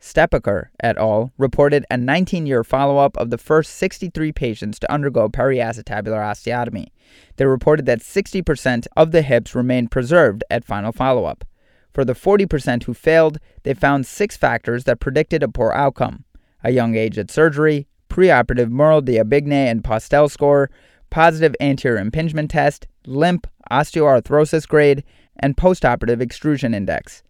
Steppacher 0.00 0.70
et 0.80 0.96
al. 0.96 1.32
reported 1.38 1.84
a 1.90 1.96
19 1.96 2.46
year 2.46 2.62
follow 2.62 2.98
up 2.98 3.16
of 3.16 3.30
the 3.30 3.38
first 3.38 3.74
63 3.76 4.32
patients 4.32 4.78
to 4.78 4.92
undergo 4.92 5.28
periacetabular 5.28 6.20
osteotomy. 6.20 6.88
They 7.36 7.46
reported 7.46 7.86
that 7.86 8.00
60% 8.00 8.86
of 8.96 9.10
the 9.10 9.22
hips 9.22 9.54
remained 9.54 9.90
preserved 9.90 10.44
at 10.50 10.64
final 10.64 10.92
follow 10.92 11.24
up. 11.24 11.44
For 11.92 12.04
the 12.04 12.14
40% 12.14 12.84
who 12.84 12.94
failed, 12.94 13.38
they 13.62 13.74
found 13.74 14.06
six 14.06 14.36
factors 14.36 14.84
that 14.84 15.00
predicted 15.00 15.42
a 15.42 15.48
poor 15.48 15.72
outcome 15.72 16.24
a 16.64 16.72
young 16.72 16.96
age 16.96 17.16
at 17.18 17.30
surgery, 17.30 17.86
preoperative 18.10 18.68
Merle 18.68 19.00
d'Aubigné 19.00 19.70
and 19.70 19.84
Postel 19.84 20.28
score, 20.28 20.70
positive 21.08 21.54
anterior 21.60 22.00
impingement 22.00 22.50
test, 22.50 22.88
limp, 23.06 23.46
osteoarthrosis 23.70 24.66
grade, 24.66 25.04
and 25.36 25.56
postoperative 25.56 26.20
extrusion 26.20 26.74
index. 26.74 27.22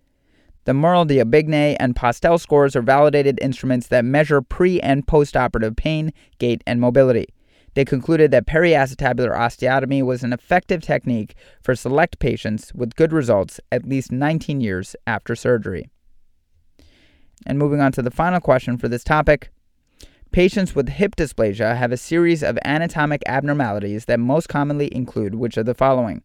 The 0.65 0.75
Merle 0.75 1.05
d'Aubigné 1.05 1.77
and 1.79 1.95
Postel 1.95 2.39
scores 2.39 2.75
are 2.77 2.83
validated 2.83 3.39
instruments 3.41 3.89
that 3.89 4.05
measure 4.05 4.43
pre 4.43 4.81
and 4.81 5.07
postoperative 5.07 5.77
pain, 5.77 6.13
gait, 6.39 6.63
and 6.67 6.81
mobility. 6.81 7.27
They 7.75 7.85
concluded 7.85 8.31
that 8.31 8.47
periacetabular 8.47 9.37
osteotomy 9.37 10.03
was 10.03 10.23
an 10.23 10.33
effective 10.33 10.83
technique 10.83 11.35
for 11.63 11.75
select 11.75 12.19
patients 12.19 12.73
with 12.75 12.97
good 12.97 13.13
results 13.13 13.61
at 13.71 13.87
least 13.87 14.11
19 14.11 14.61
years 14.61 14.97
after 15.07 15.37
surgery. 15.37 15.89
And 17.47 17.59
moving 17.59 17.81
on 17.81 17.93
to 17.93 18.03
the 18.03 18.11
final 18.11 18.41
question 18.41 18.79
for 18.79 18.89
this 18.89 19.05
topic 19.05 19.51
Patients 20.31 20.75
with 20.75 20.91
hip 20.91 21.17
dysplasia 21.17 21.77
have 21.77 21.91
a 21.91 21.97
series 21.97 22.43
of 22.43 22.59
anatomic 22.63 23.23
abnormalities 23.27 24.05
that 24.05 24.21
most 24.21 24.47
commonly 24.47 24.95
include 24.95 25.35
which 25.35 25.57
of 25.57 25.65
the 25.65 25.75
following? 25.75 26.23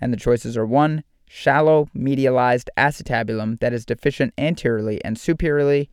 And 0.00 0.12
the 0.12 0.18
choices 0.18 0.54
are 0.54 0.66
1. 0.66 1.02
Shallow 1.26 1.88
medialized 1.96 2.68
acetabulum 2.76 3.58
that 3.60 3.72
is 3.72 3.86
deficient 3.86 4.34
anteriorly 4.36 5.02
and 5.02 5.18
superiorly. 5.18 5.88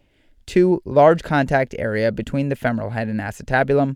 2. 0.47 0.81
Large 0.83 1.23
contact 1.23 1.73
area 1.79 2.11
between 2.11 2.49
the 2.49 2.57
femoral 2.57 2.89
head 2.89 3.07
and 3.07 3.21
acetabulum. 3.21 3.95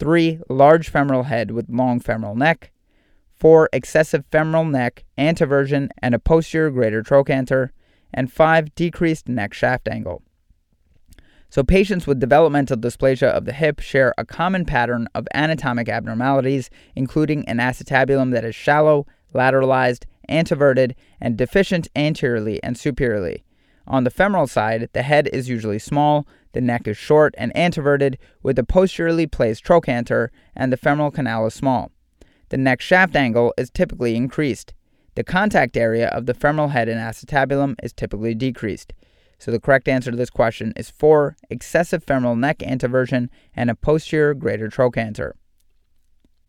3. 0.00 0.40
Large 0.48 0.88
femoral 0.88 1.24
head 1.24 1.52
with 1.52 1.68
long 1.68 2.00
femoral 2.00 2.34
neck. 2.34 2.72
4. 3.36 3.68
Excessive 3.72 4.24
femoral 4.32 4.64
neck, 4.64 5.04
anteversion, 5.16 5.90
and 6.02 6.14
a 6.14 6.18
posterior 6.18 6.70
greater 6.70 7.02
trochanter. 7.02 7.70
And 8.12 8.32
5. 8.32 8.74
Decreased 8.74 9.28
neck 9.28 9.54
shaft 9.54 9.86
angle. 9.86 10.22
So, 11.50 11.62
patients 11.62 12.06
with 12.06 12.20
developmental 12.20 12.76
dysplasia 12.76 13.28
of 13.28 13.44
the 13.44 13.52
hip 13.52 13.80
share 13.80 14.14
a 14.16 14.24
common 14.24 14.64
pattern 14.64 15.08
of 15.14 15.28
anatomic 15.34 15.88
abnormalities, 15.88 16.70
including 16.94 17.46
an 17.48 17.58
acetabulum 17.58 18.32
that 18.32 18.44
is 18.44 18.54
shallow, 18.54 19.06
lateralized, 19.34 20.04
anteverted, 20.28 20.94
and 21.20 21.36
deficient 21.36 21.88
anteriorly 21.94 22.62
and 22.62 22.78
superiorly. 22.78 23.44
On 23.90 24.04
the 24.04 24.10
femoral 24.10 24.46
side, 24.46 24.88
the 24.92 25.02
head 25.02 25.28
is 25.32 25.48
usually 25.48 25.80
small, 25.80 26.24
the 26.52 26.60
neck 26.60 26.86
is 26.86 26.96
short 26.96 27.34
and 27.36 27.54
anteverted, 27.56 28.18
with 28.40 28.56
a 28.56 28.62
posteriorly 28.62 29.26
placed 29.26 29.64
trochanter, 29.64 30.30
and 30.54 30.72
the 30.72 30.76
femoral 30.76 31.10
canal 31.10 31.44
is 31.46 31.54
small. 31.54 31.90
The 32.50 32.56
neck 32.56 32.80
shaft 32.80 33.16
angle 33.16 33.52
is 33.58 33.68
typically 33.68 34.14
increased. 34.14 34.74
The 35.16 35.24
contact 35.24 35.76
area 35.76 36.06
of 36.06 36.26
the 36.26 36.34
femoral 36.34 36.68
head 36.68 36.88
and 36.88 37.00
acetabulum 37.00 37.74
is 37.82 37.92
typically 37.92 38.32
decreased. 38.32 38.92
So 39.40 39.50
the 39.50 39.58
correct 39.58 39.88
answer 39.88 40.12
to 40.12 40.16
this 40.16 40.30
question 40.30 40.72
is 40.76 40.88
4. 40.90 41.36
Excessive 41.50 42.04
femoral 42.04 42.36
neck 42.36 42.58
anteversion 42.58 43.28
and 43.56 43.70
a 43.70 43.74
posterior 43.74 44.34
greater 44.34 44.68
trochanter. 44.68 45.34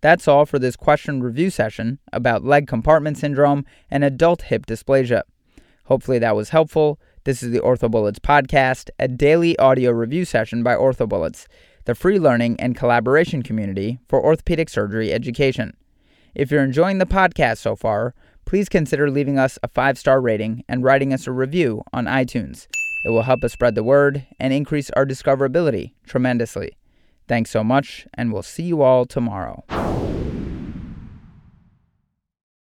That's 0.01 0.27
all 0.27 0.45
for 0.45 0.59
this 0.59 0.75
question 0.75 1.23
review 1.23 1.49
session 1.49 1.97
about 2.13 2.43
leg 2.43 2.67
compartment 2.67 3.17
syndrome 3.17 3.65
and 3.89 4.03
adult 4.03 4.43
hip 4.43 4.67
dysplasia. 4.67 5.23
Hopefully 5.85 6.19
that 6.19 6.35
was 6.35 6.49
helpful. 6.49 6.99
This 7.23 7.43
is 7.43 7.51
the 7.51 7.59
OrthoBullets 7.59 8.17
podcast, 8.17 8.89
a 8.97 9.07
daily 9.07 9.55
audio 9.59 9.91
review 9.91 10.25
session 10.25 10.63
by 10.63 10.73
OrthoBullets, 10.73 11.45
the 11.85 11.93
free 11.93 12.17
learning 12.17 12.59
and 12.59 12.75
collaboration 12.75 13.43
community 13.43 13.99
for 14.09 14.19
orthopedic 14.19 14.69
surgery 14.69 15.13
education. 15.13 15.77
If 16.33 16.49
you're 16.49 16.63
enjoying 16.63 16.97
the 16.97 17.05
podcast 17.05 17.59
so 17.59 17.75
far, 17.75 18.15
please 18.45 18.69
consider 18.69 19.11
leaving 19.11 19.37
us 19.37 19.59
a 19.61 19.67
five 19.67 19.99
star 19.99 20.19
rating 20.19 20.63
and 20.67 20.83
writing 20.83 21.13
us 21.13 21.27
a 21.27 21.31
review 21.31 21.83
on 21.93 22.05
iTunes. 22.05 22.65
It 23.05 23.09
will 23.09 23.21
help 23.21 23.43
us 23.43 23.53
spread 23.53 23.75
the 23.75 23.83
word 23.83 24.25
and 24.39 24.51
increase 24.51 24.89
our 24.95 25.05
discoverability 25.05 25.91
tremendously. 26.07 26.75
Thanks 27.27 27.51
so 27.51 27.63
much, 27.63 28.07
and 28.15 28.33
we'll 28.33 28.41
see 28.41 28.63
you 28.63 28.81
all 28.81 29.05
tomorrow. 29.05 29.63